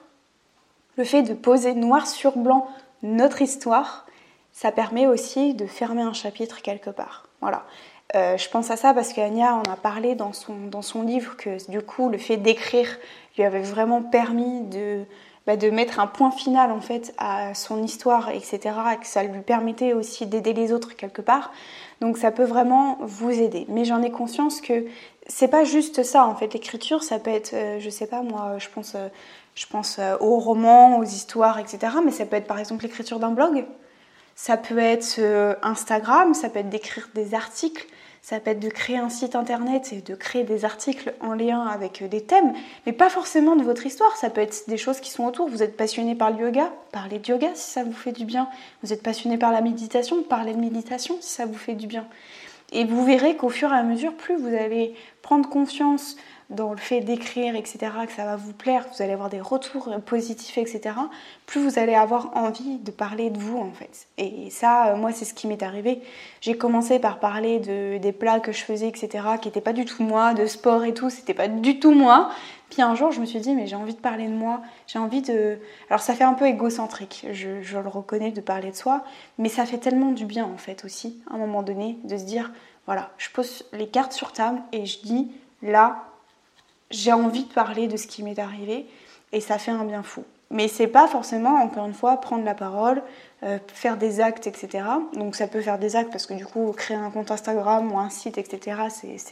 le 0.97 1.03
fait 1.03 1.23
de 1.23 1.33
poser 1.33 1.73
noir 1.73 2.07
sur 2.07 2.37
blanc 2.37 2.67
notre 3.03 3.41
histoire, 3.43 4.05
ça 4.51 4.71
permet 4.71 5.05
aussi 5.05 5.53
de 5.53 5.67
fermer 5.67 6.01
un 6.01 6.13
chapitre 6.13 6.63
quelque 6.63 6.89
part. 6.89 7.26
Voilà. 7.47 7.63
Euh, 8.15 8.35
je 8.35 8.49
pense 8.49 8.71
à 8.71 8.75
ça 8.75 8.93
parce 8.93 9.13
qu'Anya 9.13 9.55
en 9.55 9.63
a 9.71 9.77
parlé 9.77 10.15
dans 10.15 10.33
son, 10.33 11.01
livre 11.01 11.37
que 11.37 11.71
du 11.71 11.81
coup 11.81 12.09
le 12.09 12.17
fait 12.17 12.35
d'écrire 12.35 12.97
lui 13.37 13.45
avait 13.45 13.61
vraiment 13.61 14.01
permis 14.01 14.63
de, 14.63 15.05
bah, 15.45 15.55
mettre 15.71 16.01
un 16.01 16.07
point 16.07 16.31
final 16.31 16.73
en 16.73 16.81
fait 16.81 17.13
à 17.17 17.53
son 17.53 17.81
histoire, 17.81 18.31
etc. 18.31 18.59
Et 18.93 18.97
que 18.97 19.07
ça 19.07 19.23
lui 19.23 19.39
permettait 19.39 19.93
aussi 19.93 20.25
d'aider 20.25 20.51
les 20.51 20.73
autres 20.73 20.97
quelque 20.97 21.21
part. 21.21 21.53
Donc 22.01 22.17
ça 22.17 22.31
peut 22.31 22.43
vraiment 22.43 22.97
vous 22.99 23.31
aider. 23.31 23.65
Mais 23.69 23.85
j'en 23.85 24.01
ai 24.01 24.11
conscience 24.11 24.59
que 24.59 24.83
c'est 25.27 25.47
pas 25.47 25.63
juste 25.63 26.03
ça 26.03 26.25
en 26.25 26.35
fait. 26.35 26.53
L'écriture, 26.53 27.01
ça 27.01 27.17
peut 27.17 27.31
être, 27.31 27.53
euh, 27.53 27.79
je 27.79 27.89
sais 27.89 28.07
pas 28.07 28.23
moi, 28.23 28.57
je 28.57 28.67
pense, 28.67 28.95
euh, 28.95 29.07
je 29.55 29.67
pense 29.67 30.01
aux 30.19 30.39
romans, 30.39 30.97
aux 30.97 31.05
histoires, 31.05 31.59
etc. 31.59 31.93
Mais 32.03 32.11
ça 32.11 32.25
peut 32.25 32.35
être 32.35 32.47
par 32.47 32.59
exemple 32.59 32.83
l'écriture 32.83 33.19
d'un 33.19 33.31
blog. 33.31 33.65
Ça 34.39 34.55
peut 34.55 34.77
être 34.77 35.15
euh, 35.17 35.55
Instagram, 35.63 36.35
ça 36.35 36.49
peut 36.49 36.59
être 36.59 36.69
d'écrire 36.69 37.09
des 37.15 37.33
articles, 37.33 37.87
ça 38.21 38.39
peut 38.39 38.51
être 38.51 38.59
de 38.59 38.69
créer 38.69 38.97
un 38.97 39.09
site 39.09 39.35
internet 39.35 39.91
et 39.91 40.01
de 40.01 40.13
créer 40.13 40.43
des 40.43 40.63
articles 40.63 41.15
en 41.21 41.33
lien 41.33 41.61
avec 41.65 42.03
euh, 42.03 42.07
des 42.07 42.21
thèmes, 42.21 42.53
mais 42.85 42.93
pas 42.93 43.09
forcément 43.09 43.55
de 43.55 43.63
votre 43.63 43.87
histoire. 43.87 44.15
Ça 44.15 44.29
peut 44.29 44.41
être 44.41 44.65
des 44.67 44.77
choses 44.77 44.99
qui 44.99 45.09
sont 45.09 45.25
autour. 45.25 45.49
Vous 45.49 45.63
êtes 45.63 45.75
passionné 45.75 46.13
par 46.13 46.29
le 46.29 46.45
yoga, 46.45 46.71
parlez 46.91 47.17
de 47.17 47.27
yoga 47.27 47.49
si 47.55 47.71
ça 47.71 47.83
vous 47.83 47.93
fait 47.93 48.11
du 48.11 48.25
bien. 48.25 48.47
Vous 48.83 48.93
êtes 48.93 49.01
passionné 49.01 49.39
par 49.39 49.51
la 49.51 49.61
méditation, 49.61 50.21
parlez 50.21 50.53
de 50.53 50.59
méditation 50.59 51.17
si 51.19 51.33
ça 51.33 51.47
vous 51.47 51.57
fait 51.57 51.73
du 51.73 51.87
bien. 51.87 52.05
Et 52.71 52.85
vous 52.85 53.03
verrez 53.03 53.37
qu'au 53.37 53.49
fur 53.49 53.73
et 53.73 53.75
à 53.75 53.81
mesure, 53.81 54.13
plus 54.13 54.35
vous 54.35 54.53
allez 54.53 54.93
prendre 55.23 55.49
confiance 55.49 56.15
dans 56.49 56.71
le 56.71 56.77
fait 56.77 57.01
d'écrire, 57.01 57.55
etc., 57.55 57.77
que 58.07 58.13
ça 58.13 58.23
va 58.23 58.37
vous 58.37 58.53
plaire, 58.53 58.85
vous 58.95 59.01
allez 59.01 59.11
avoir 59.11 59.29
des 59.29 59.41
retours 59.41 59.93
positifs, 60.05 60.57
etc., 60.57 60.95
plus 61.45 61.61
vous 61.61 61.77
allez 61.77 61.93
avoir 61.93 62.35
envie 62.37 62.77
de 62.77 62.91
parler 62.91 63.29
de 63.29 63.37
vous, 63.37 63.57
en 63.57 63.71
fait. 63.71 64.07
Et 64.17 64.49
ça, 64.49 64.87
euh, 64.87 64.95
moi, 64.95 65.11
c'est 65.11 65.25
ce 65.25 65.33
qui 65.33 65.47
m'est 65.47 65.61
arrivé. 65.61 66.01
J'ai 66.39 66.57
commencé 66.57 66.99
par 66.99 67.19
parler 67.19 67.59
de, 67.59 67.97
des 67.97 68.13
plats 68.13 68.39
que 68.39 68.53
je 68.53 68.63
faisais, 68.63 68.87
etc., 68.87 69.09
qui 69.41 69.49
n'étaient 69.49 69.61
pas 69.61 69.73
du 69.73 69.83
tout 69.83 70.03
moi, 70.03 70.33
de 70.33 70.45
sport 70.45 70.85
et 70.85 70.93
tout, 70.93 71.09
c'était 71.09 71.33
pas 71.33 71.49
du 71.49 71.79
tout 71.79 71.91
moi. 71.91 72.29
Puis 72.69 72.81
un 72.81 72.95
jour, 72.95 73.11
je 73.11 73.19
me 73.19 73.25
suis 73.25 73.39
dit, 73.39 73.53
mais 73.53 73.67
j'ai 73.67 73.75
envie 73.75 73.93
de 73.93 73.99
parler 73.99 74.27
de 74.27 74.33
moi, 74.33 74.61
j'ai 74.87 74.99
envie 74.99 75.21
de... 75.21 75.59
Alors 75.89 76.01
ça 76.01 76.13
fait 76.13 76.25
un 76.25 76.33
peu 76.33 76.45
égocentrique, 76.45 77.25
je, 77.31 77.61
je 77.61 77.77
le 77.77 77.87
reconnais, 77.87 78.31
de 78.31 78.41
parler 78.41 78.71
de 78.71 78.75
soi, 78.75 79.03
mais 79.37 79.47
ça 79.49 79.65
fait 79.65 79.77
tellement 79.77 80.11
du 80.11 80.25
bien, 80.25 80.45
en 80.45 80.57
fait, 80.57 80.83
aussi, 80.85 81.21
à 81.29 81.35
un 81.35 81.37
moment 81.37 81.63
donné, 81.63 81.97
de 82.03 82.17
se 82.17 82.23
dire, 82.23 82.51
voilà, 82.85 83.09
je 83.17 83.29
pose 83.31 83.65
les 83.73 83.87
cartes 83.87 84.13
sur 84.13 84.31
table 84.31 84.61
et 84.71 84.85
je 84.85 84.99
dis, 85.01 85.31
là, 85.61 86.03
j'ai 86.91 87.13
envie 87.13 87.43
de 87.43 87.53
parler 87.53 87.87
de 87.87 87.97
ce 87.97 88.07
qui 88.07 88.23
m'est 88.23 88.39
arrivé 88.39 88.85
et 89.31 89.41
ça 89.41 89.57
fait 89.57 89.71
un 89.71 89.83
bien 89.83 90.03
fou. 90.03 90.23
Mais 90.49 90.69
c'est 90.69 90.87
pas 90.87 91.07
forcément, 91.07 91.61
encore 91.61 91.85
une 91.85 91.93
fois, 91.93 92.17
prendre 92.21 92.45
la 92.45 92.53
parole, 92.53 93.01
euh, 93.43 93.59
faire 93.67 93.97
des 93.97 94.21
actes, 94.21 94.47
etc. 94.47 94.85
Donc 95.13 95.35
ça 95.35 95.47
peut 95.47 95.59
faire 95.59 95.77
des 95.77 95.97
actes 95.97 96.11
parce 96.11 96.25
que 96.25 96.33
du 96.33 96.45
coup, 96.45 96.71
créer 96.71 96.95
un 96.95 97.09
compte 97.09 97.31
Instagram 97.31 97.91
ou 97.91 97.99
un 97.99 98.09
site, 98.09 98.37
etc. 98.37 98.81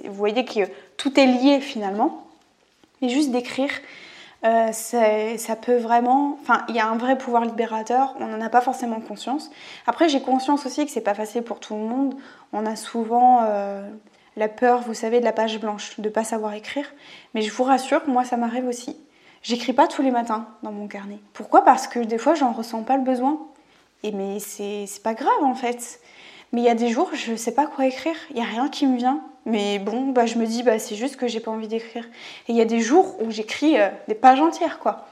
vous 0.04 0.14
voyez 0.14 0.44
que 0.44 0.70
tout 0.98 1.18
est 1.18 1.26
lié 1.26 1.62
finalement. 1.62 2.26
Mais 3.02 3.08
juste 3.08 3.32
d'écrire, 3.32 3.70
euh, 4.44 4.72
ça 4.74 5.56
peut 5.56 5.78
vraiment. 5.78 6.38
Enfin, 6.42 6.66
il 6.68 6.76
y 6.76 6.80
a 6.80 6.88
un 6.88 6.98
vrai 6.98 7.18
pouvoir 7.18 7.46
libérateur, 7.46 8.14
on 8.20 8.28
n'en 8.28 8.42
a 8.42 8.50
pas 8.50 8.62
forcément 8.62 9.00
conscience. 9.00 9.50
Après, 9.88 10.10
j'ai 10.10 10.22
conscience 10.22 10.66
aussi 10.66 10.86
que 10.86 10.92
c'est 10.92 11.02
pas 11.02 11.14
facile 11.14 11.44
pour 11.44 11.62
tout 11.62 11.76
le 11.76 11.82
monde. 11.82 12.16
On 12.52 12.66
a 12.66 12.76
souvent. 12.76 13.42
Euh, 13.44 13.90
la 14.38 14.48
peur, 14.48 14.82
vous 14.82 14.94
savez, 14.94 15.20
de 15.20 15.26
la 15.26 15.32
page 15.32 15.60
blanche, 15.60 16.00
de 16.00 16.08
ne 16.08 16.14
pas 16.14 16.24
savoir 16.24 16.54
écrire. 16.54 16.92
Mais 17.34 17.42
je 17.42 17.52
vous 17.52 17.64
rassure, 17.64 18.02
moi, 18.08 18.24
ça 18.24 18.38
m'arrive 18.38 18.68
aussi. 18.68 18.98
J'écris 19.42 19.74
pas 19.74 19.88
tous 19.88 20.02
les 20.02 20.12
matins 20.12 20.48
dans 20.64 20.72
mon 20.72 20.88
carnet. 20.88 21.20
Pourquoi? 21.34 21.64
Parce 21.64 21.88
que 21.88 22.00
des 22.00 22.18
fois, 22.18 22.34
j'en 22.34 22.52
ressens 22.52 22.84
pas 22.84 22.98
le 22.98 23.04
besoin. 23.04 23.40
Et 24.04 24.12
mais 24.12 24.40
c'est 24.40 24.88
pas 25.04 25.14
grave 25.14 25.44
en 25.44 25.56
fait. 25.56 26.00
Mais 26.52 26.62
il 26.62 26.64
y 26.66 26.70
a 26.70 26.76
des 26.76 26.90
jours, 26.90 27.10
je 27.14 27.36
sais 27.36 27.54
pas 27.54 27.66
quoi 27.66 27.86
écrire. 27.86 28.16
Il 28.32 28.38
y 28.38 28.42
a 28.42 28.46
rien 28.46 28.70
qui 28.70 28.88
me 28.88 28.98
vient. 28.98 29.22
Mais 29.46 29.78
bon, 29.78 30.08
bah, 30.08 30.26
je 30.26 30.38
me 30.38 30.46
dis, 30.46 30.64
bah, 30.64 30.80
c'est 30.80 30.96
juste 30.96 31.18
que 31.18 31.28
j'ai 31.28 31.40
pas 31.40 31.52
envie 31.52 31.68
d'écrire. 31.68 32.06
Et 32.48 32.52
il 32.52 32.56
y 32.56 32.62
a 32.62 32.66
des 32.66 32.80
jours 32.80 33.16
où 33.22 33.30
j'écris 33.30 33.80
euh, 33.80 33.90
des 34.08 34.16
pages 34.16 34.42
entières, 34.42 34.80
quoi. 34.80 35.06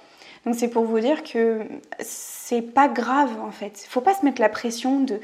Donc 0.46 0.56
c'est 0.56 0.68
pour 0.68 0.84
vous 0.84 1.00
dire 1.00 1.24
que 1.24 1.62
c'est 2.00 2.62
pas 2.62 2.88
grave 2.88 3.40
en 3.42 3.52
fait. 3.52 3.84
Il 3.86 3.90
faut 3.90 4.02
pas 4.02 4.14
se 4.14 4.26
mettre 4.26 4.42
la 4.42 4.50
pression 4.50 5.00
de 5.00 5.20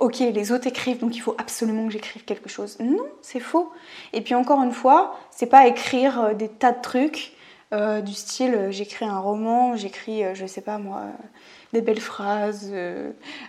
ok, 0.00 0.18
les 0.18 0.50
autres 0.50 0.66
écrivent, 0.66 0.98
donc 0.98 1.14
il 1.14 1.20
faut 1.20 1.36
absolument 1.38 1.86
que 1.86 1.92
j'écrive 1.92 2.24
quelque 2.24 2.48
chose. 2.48 2.78
Non, 2.80 3.06
c'est 3.20 3.38
faux. 3.38 3.70
Et 4.12 4.22
puis 4.22 4.34
encore 4.34 4.62
une 4.62 4.72
fois, 4.72 5.14
c'est 5.30 5.46
pas 5.46 5.66
écrire 5.66 6.20
euh, 6.20 6.34
des 6.34 6.48
tas 6.48 6.72
de 6.72 6.80
trucs 6.80 7.34
euh, 7.72 8.00
du 8.00 8.14
style 8.14 8.54
euh, 8.54 8.70
j'écris 8.72 9.04
un 9.04 9.20
roman, 9.20 9.76
j'écris, 9.76 10.22
je 10.34 10.46
sais 10.46 10.62
pas 10.62 10.78
moi, 10.78 11.02
des 11.72 11.82
belles 11.82 12.00
phrases 12.00 12.72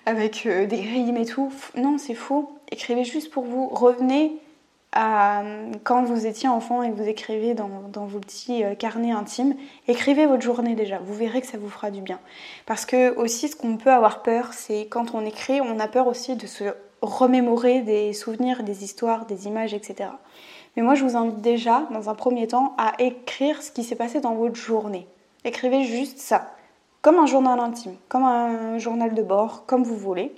avec 0.05 0.43
des 0.45 0.81
rimes 0.81 1.17
et 1.17 1.25
tout. 1.25 1.51
Non, 1.75 1.97
c'est 1.97 2.13
faux. 2.13 2.51
Écrivez 2.69 3.05
juste 3.05 3.31
pour 3.31 3.45
vous. 3.45 3.67
Revenez 3.69 4.39
quand 4.93 6.03
vous 6.03 6.25
étiez 6.25 6.49
enfant 6.49 6.83
et 6.83 6.91
que 6.91 6.95
vous 6.95 7.07
écrivez 7.07 7.53
dans, 7.53 7.69
vos 8.05 8.19
petits 8.19 8.63
euh, 8.63 8.75
carnets 8.75 9.11
intimes, 9.11 9.55
écrivez 9.87 10.25
votre 10.25 10.43
journée 10.43 10.75
déjà. 10.75 10.99
Vous 10.99 11.13
verrez 11.13 11.41
que 11.41 11.47
ça 11.47 11.57
vous 11.57 11.69
fera 11.69 11.91
du 11.91 12.01
bien. 12.01 12.19
Parce 12.65 12.85
que 12.85 13.15
aussi, 13.15 13.47
ce 13.47 13.55
qu'on 13.55 13.77
peut 13.77 13.91
avoir 13.91 14.21
peur, 14.21 14.53
c'est 14.53 14.87
quand 14.87 15.13
on 15.13 15.25
écrit, 15.25 15.61
on 15.61 15.79
a 15.79 15.87
peur 15.87 16.07
aussi 16.07 16.35
de 16.35 16.45
se 16.45 16.65
remémorer 17.01 17.81
des 17.81 18.13
souvenirs, 18.13 18.63
des 18.63 18.83
histoires, 18.83 19.25
des 19.25 19.47
images, 19.47 19.73
etc. 19.73 20.09
Mais 20.75 20.83
moi, 20.83 20.95
je 20.95 21.03
vous 21.03 21.15
invite 21.17 21.41
déjà, 21.41 21.87
dans 21.91 22.09
un 22.09 22.15
premier 22.15 22.47
temps, 22.47 22.75
à 22.77 22.93
écrire 22.99 23.61
ce 23.61 23.71
qui 23.71 23.83
s'est 23.83 23.95
passé 23.95 24.19
dans 24.19 24.35
votre 24.35 24.55
journée. 24.55 25.07
Écrivez 25.43 25.83
juste 25.83 26.19
ça, 26.19 26.53
comme 27.01 27.17
un 27.17 27.25
journal 27.25 27.59
intime, 27.59 27.95
comme 28.09 28.23
un 28.23 28.77
journal 28.77 29.13
de 29.13 29.23
bord, 29.23 29.65
comme 29.65 29.83
vous 29.83 29.97
voulez. 29.97 30.33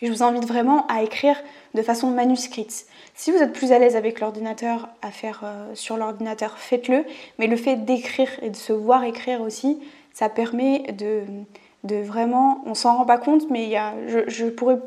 Je 0.00 0.10
vous 0.10 0.22
invite 0.22 0.46
vraiment 0.46 0.86
à 0.88 1.02
écrire 1.02 1.36
de 1.74 1.82
façon 1.82 2.10
manuscrite. 2.10 2.86
Si 3.14 3.30
vous 3.30 3.38
êtes 3.38 3.52
plus 3.52 3.72
à 3.72 3.78
l'aise 3.78 3.96
avec 3.96 4.20
l'ordinateur, 4.20 4.88
à 5.02 5.10
faire 5.10 5.42
euh, 5.44 5.74
sur 5.74 5.96
l'ordinateur, 5.96 6.58
faites-le. 6.58 7.04
Mais 7.38 7.46
le 7.46 7.56
fait 7.56 7.76
d'écrire 7.76 8.30
et 8.42 8.50
de 8.50 8.56
se 8.56 8.72
voir 8.72 9.04
écrire 9.04 9.40
aussi, 9.40 9.78
ça 10.12 10.28
permet 10.28 10.92
de, 10.92 11.96
vraiment, 12.02 12.62
on 12.66 12.74
s'en 12.74 12.96
rend 12.96 13.04
pas 13.04 13.18
compte, 13.18 13.50
mais 13.50 13.68
y 13.68 13.76
a, 13.76 13.94
je, 14.08 14.28
je 14.28 14.46
pourrais 14.46 14.78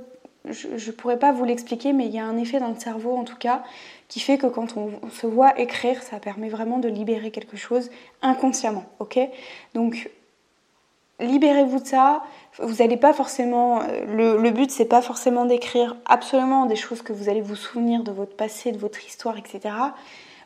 je 0.51 0.91
pourrais 0.91 1.17
pas 1.17 1.31
vous 1.31 1.43
l'expliquer, 1.43 1.93
mais 1.93 2.05
il 2.05 2.12
y 2.12 2.19
a 2.19 2.25
un 2.25 2.38
effet 2.38 2.60
dans 2.60 2.69
le 2.69 2.79
cerveau 2.79 3.15
en 3.15 3.23
tout 3.23 3.38
cas 3.38 3.63
qui 4.08 4.19
fait 4.19 4.38
que 4.38 4.47
quand 4.47 4.77
on, 4.77 4.91
se 5.10 5.25
voit 5.25 5.60
écrire, 5.60 6.01
ça 6.03 6.19
permet 6.19 6.49
vraiment 6.49 6.77
de 6.77 6.88
libérer 6.88 7.31
quelque 7.31 7.58
chose 7.58 7.89
inconsciemment, 8.21 8.86
ok? 8.99 9.19
Donc 9.73 10.10
libérez-vous 11.19 11.80
de 11.80 11.88
ça. 11.88 12.23
Vous 12.60 12.75
n'allez 12.75 12.97
pas 12.97 13.13
forcément. 13.13 13.82
Euh, 13.82 14.06
le, 14.06 14.38
le 14.41 14.51
but, 14.51 14.71
c'est 14.71 14.86
pas 14.86 15.01
forcément 15.01 15.45
d'écrire 15.45 15.95
absolument 16.06 16.65
des 16.65 16.75
choses 16.75 17.01
que 17.01 17.13
vous 17.13 17.30
allez 17.30 17.41
vous 17.41 17.56
souvenir 17.56 18.04
de 18.04 18.12
votre 18.12 18.36
passé, 18.36 18.71
de 18.71 18.78
votre 18.78 19.06
histoire, 19.06 19.38
etc. 19.38 19.73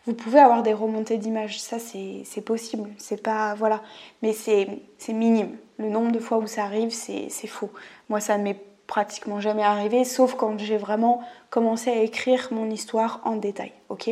Vous 0.05 0.13
pouvez 0.13 0.39
avoir 0.39 0.63
des 0.63 0.73
remontées 0.73 1.17
d'images, 1.17 1.59
ça 1.59 1.77
c'est 1.77 2.41
possible, 2.41 2.89
c'est 2.97 3.21
pas. 3.21 3.53
Voilà. 3.55 3.81
Mais 4.21 4.33
c'est 4.33 4.67
minime. 5.09 5.57
Le 5.77 5.89
nombre 5.89 6.11
de 6.11 6.19
fois 6.19 6.37
où 6.37 6.47
ça 6.47 6.63
arrive, 6.63 6.91
c'est 6.91 7.29
faux. 7.47 7.69
Moi, 8.09 8.19
ça 8.19 8.37
ne 8.37 8.43
m'est 8.43 8.59
pratiquement 8.87 9.39
jamais 9.39 9.63
arrivé, 9.63 10.03
sauf 10.03 10.33
quand 10.33 10.57
j'ai 10.57 10.77
vraiment 10.77 11.21
commencé 11.51 11.91
à 11.91 12.01
écrire 12.01 12.47
mon 12.51 12.71
histoire 12.71 13.21
en 13.23 13.35
détail, 13.35 13.71
ok? 13.89 14.09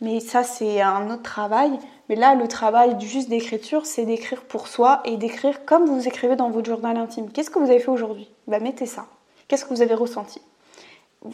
Mais 0.00 0.20
ça, 0.20 0.44
c'est 0.44 0.80
un 0.80 1.10
autre 1.10 1.22
travail. 1.22 1.72
Mais 2.12 2.18
là, 2.18 2.34
le 2.34 2.46
travail 2.46 2.94
juste 3.00 3.30
d'écriture, 3.30 3.86
c'est 3.86 4.04
d'écrire 4.04 4.42
pour 4.42 4.68
soi 4.68 5.00
et 5.06 5.16
d'écrire 5.16 5.64
comme 5.64 5.86
vous 5.86 6.06
écrivez 6.06 6.36
dans 6.36 6.50
votre 6.50 6.66
journal 6.68 6.98
intime. 6.98 7.30
Qu'est-ce 7.32 7.48
que 7.48 7.58
vous 7.58 7.70
avez 7.70 7.78
fait 7.78 7.88
aujourd'hui? 7.88 8.28
Bah, 8.46 8.60
Mettez 8.60 8.84
ça. 8.84 9.06
Qu'est-ce 9.48 9.64
que 9.64 9.72
vous 9.72 9.80
avez 9.80 9.94
ressenti? 9.94 10.42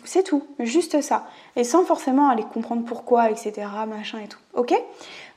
C'est 0.05 0.23
tout, 0.23 0.45
juste 0.61 1.01
ça. 1.01 1.27
Et 1.57 1.65
sans 1.65 1.85
forcément 1.85 2.29
aller 2.29 2.45
comprendre 2.45 2.85
pourquoi, 2.85 3.29
etc., 3.29 3.67
machin 3.89 4.21
et 4.21 4.29
tout. 4.29 4.39
Ok? 4.55 4.73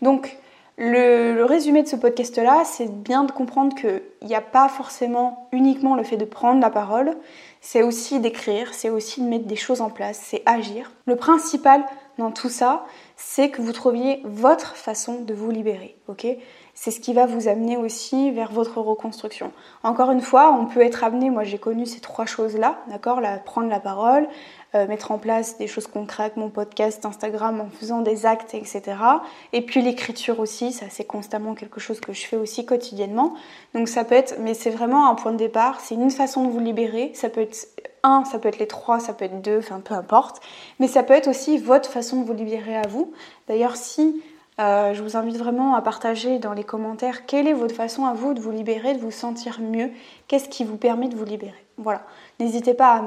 Donc, 0.03 0.37
le, 0.77 1.43
résumé 1.43 1.83
de 1.83 1.87
ce 1.87 1.95
podcast-là, 1.95 2.63
c'est 2.65 2.91
bien 2.91 3.23
de 3.23 3.31
comprendre 3.31 3.75
qu'il 3.75 4.01
n'y 4.23 4.35
a 4.35 4.41
pas 4.41 4.67
forcément 4.69 5.47
uniquement 5.51 5.95
le 5.95 6.03
fait 6.03 6.17
de 6.17 6.25
prendre 6.25 6.61
la 6.61 6.69
parole, 6.69 7.15
c'est 7.59 7.83
aussi 7.83 8.19
d'écrire, 8.19 8.73
c'est 8.73 8.89
aussi 8.89 9.21
de 9.21 9.27
mettre 9.27 9.45
des 9.45 9.55
choses 9.55 9.81
en 9.81 9.89
place, 9.89 10.19
c'est 10.23 10.41
agir. 10.45 10.91
Le 11.05 11.15
principal 11.15 11.83
dans 12.17 12.31
tout 12.31 12.49
ça, 12.49 12.85
c'est 13.15 13.49
que 13.49 13.61
vous 13.61 13.71
trouviez 13.71 14.21
votre 14.23 14.75
façon 14.75 15.21
de 15.21 15.33
vous 15.33 15.51
libérer, 15.51 15.95
ok? 16.07 16.25
C'est 16.73 16.91
ce 16.91 16.99
qui 16.99 17.13
va 17.13 17.25
vous 17.25 17.47
amener 17.47 17.77
aussi 17.77 18.31
vers 18.31 18.51
votre 18.51 18.79
reconstruction. 18.79 19.51
Encore 19.83 20.11
une 20.11 20.21
fois, 20.21 20.51
on 20.59 20.65
peut 20.65 20.81
être 20.81 21.03
amené, 21.03 21.29
moi 21.29 21.43
j'ai 21.43 21.57
connu 21.57 21.85
ces 21.85 21.99
trois 21.99 22.25
choses-là, 22.25 22.79
d'accord? 22.89 23.21
Prendre 23.45 23.69
la 23.69 23.79
parole, 23.79 24.27
euh, 24.73 24.87
mettre 24.87 25.11
en 25.11 25.17
place 25.17 25.57
des 25.57 25.67
choses 25.67 25.87
concrètes, 25.87 26.37
mon 26.37 26.49
podcast, 26.49 27.05
Instagram, 27.05 27.59
en 27.59 27.69
faisant 27.69 28.01
des 28.01 28.25
actes, 28.25 28.53
etc. 28.53 28.81
Et 29.51 29.61
puis 29.61 29.81
l'écriture 29.81 30.39
aussi, 30.39 30.71
ça 30.71 30.85
c'est 30.89 31.03
constamment 31.03 31.55
quelque 31.55 31.79
chose 31.79 31.99
que 31.99 32.13
je 32.13 32.25
fais 32.25 32.37
aussi 32.37 32.65
quotidiennement. 32.65 33.33
Donc 33.73 33.89
ça 33.89 34.05
peut 34.05 34.15
être, 34.15 34.35
mais 34.39 34.53
c'est 34.53 34.69
vraiment 34.69 35.09
un 35.09 35.15
point 35.15 35.33
de 35.33 35.37
départ, 35.37 35.81
c'est 35.81 35.95
une 35.95 36.11
façon 36.11 36.45
de 36.45 36.51
vous 36.51 36.59
libérer. 36.59 37.11
Ça 37.13 37.29
peut 37.29 37.41
être 37.41 37.67
un, 38.03 38.23
ça 38.25 38.39
peut 38.39 38.47
être 38.47 38.59
les 38.59 38.67
trois, 38.67 38.99
ça 38.99 39.13
peut 39.13 39.25
être 39.25 39.41
deux, 39.41 39.59
enfin 39.59 39.79
peu 39.79 39.93
importe. 39.93 40.41
Mais 40.79 40.87
ça 40.87 41.03
peut 41.03 41.13
être 41.13 41.27
aussi 41.27 41.57
votre 41.57 41.89
façon 41.89 42.21
de 42.21 42.25
vous 42.25 42.33
libérer 42.33 42.77
à 42.77 42.87
vous. 42.87 43.11
D'ailleurs, 43.47 43.75
si 43.75 44.21
euh, 44.59 44.93
je 44.93 45.01
vous 45.01 45.17
invite 45.17 45.37
vraiment 45.37 45.75
à 45.75 45.81
partager 45.81 46.39
dans 46.39 46.53
les 46.53 46.63
commentaires 46.63 47.25
quelle 47.25 47.47
est 47.47 47.53
votre 47.53 47.75
façon 47.75 48.05
à 48.05 48.13
vous 48.13 48.33
de 48.33 48.39
vous 48.39 48.51
libérer, 48.51 48.93
de 48.93 48.99
vous 48.99 49.11
sentir 49.11 49.59
mieux, 49.61 49.89
qu'est-ce 50.27 50.49
qui 50.49 50.63
vous 50.63 50.77
permet 50.77 51.07
de 51.07 51.15
vous 51.15 51.25
libérer? 51.25 51.65
Voilà, 51.77 52.03
n'hésitez 52.39 52.73
pas 52.73 53.01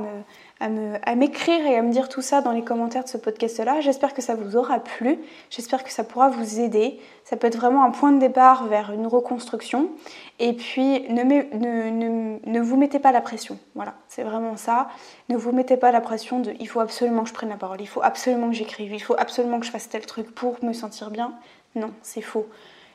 à 0.59 0.69
me, 0.69 0.99
à 1.03 1.15
m'écrire 1.15 1.67
et 1.67 1.77
à 1.77 1.83
me 1.83 1.93
dire 1.93 2.09
tout 2.09 2.23
ça 2.23 2.41
dans 2.41 2.53
les 2.53 2.63
commentaires 2.63 3.05
de 3.05 3.09
ce 3.09 3.19
podcast-là. 3.19 3.81
J'espère 3.81 4.15
que 4.15 4.23
ça 4.23 4.35
vous 4.35 4.57
aura 4.57 4.81
plu, 4.81 5.19
j'espère 5.51 5.85
que 5.85 5.93
ça 5.93 6.03
pourra 6.05 6.29
vous 6.29 6.61
aider. 6.61 6.99
Ça 7.25 7.37
peut 7.37 7.47
être 7.47 7.57
vraiment 7.57 7.85
un 7.85 7.91
point 7.91 8.13
de 8.13 8.19
départ 8.19 8.67
vers 8.67 8.93
une 8.93 9.07
reconstruction. 9.07 9.91
Et 10.39 10.55
puis, 10.55 11.09
ne, 11.11 11.23
ne, 11.23 12.39
ne, 12.45 12.61
vous 12.61 12.77
mettez 12.77 12.99
pas 12.99 13.13
la 13.13 13.21
pression. 13.21 13.59
Voilà, 13.75 13.95
c'est 14.09 14.23
vraiment 14.23 14.57
ça. 14.57 14.89
Ne 15.29 15.37
vous 15.37 15.53
mettez 15.53 15.77
pas 15.77 15.93
la 15.93 16.01
pression 16.01 16.41
de 16.41 16.55
il 16.59 16.67
faut 16.67 16.81
absolument 16.81 17.23
que 17.23 17.29
je 17.29 17.35
prenne 17.35 17.51
la 17.51 17.57
parole, 17.57 17.81
il 17.81 17.89
faut 17.89 18.03
absolument 18.03 18.49
que 18.49 18.55
j'écrive, 18.55 18.93
il 18.93 19.03
faut 19.03 19.17
absolument 19.19 19.61
que 19.61 19.67
je 19.67 19.71
fasse 19.71 19.89
tel 19.89 20.05
truc 20.07 20.35
pour 20.35 20.63
me 20.65 20.73
sentir 20.73 21.11
bien. 21.11 21.35
Non, 21.75 21.91
c'est 22.03 22.23
faux. 22.23 22.47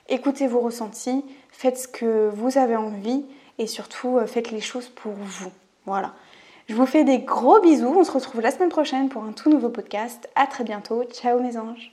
Écoutez 0.08 0.48
vos 0.48 0.60
ressentis, 0.60 1.24
faites 1.52 1.78
ce 1.78 1.88
que 1.88 2.30
vous 2.34 2.58
avez 2.58 2.76
envie 2.76 3.26
et 3.60 3.68
surtout 3.68 4.18
euh, 4.18 4.26
faites 4.26 4.50
les 4.50 4.62
choses 4.62 4.90
pour 4.90 5.14
vous. 5.14 5.52
Voilà. 5.86 6.14
Je 6.68 6.76
vous 6.76 6.86
fais 6.86 7.04
des 7.04 7.20
gros 7.20 7.60
bisous. 7.60 7.94
On 7.96 8.04
se 8.04 8.12
retrouve 8.12 8.42
la 8.42 8.52
semaine 8.52 8.70
prochaine 8.70 9.10
pour 9.10 9.24
un 9.24 9.32
tout 9.32 9.50
nouveau 9.50 9.70
podcast. 9.70 10.30
À 10.36 10.48
très 10.48 10.64
bientôt. 10.64 11.04
Ciao 11.04 11.40
mes 11.40 11.58
anges. 11.58 11.92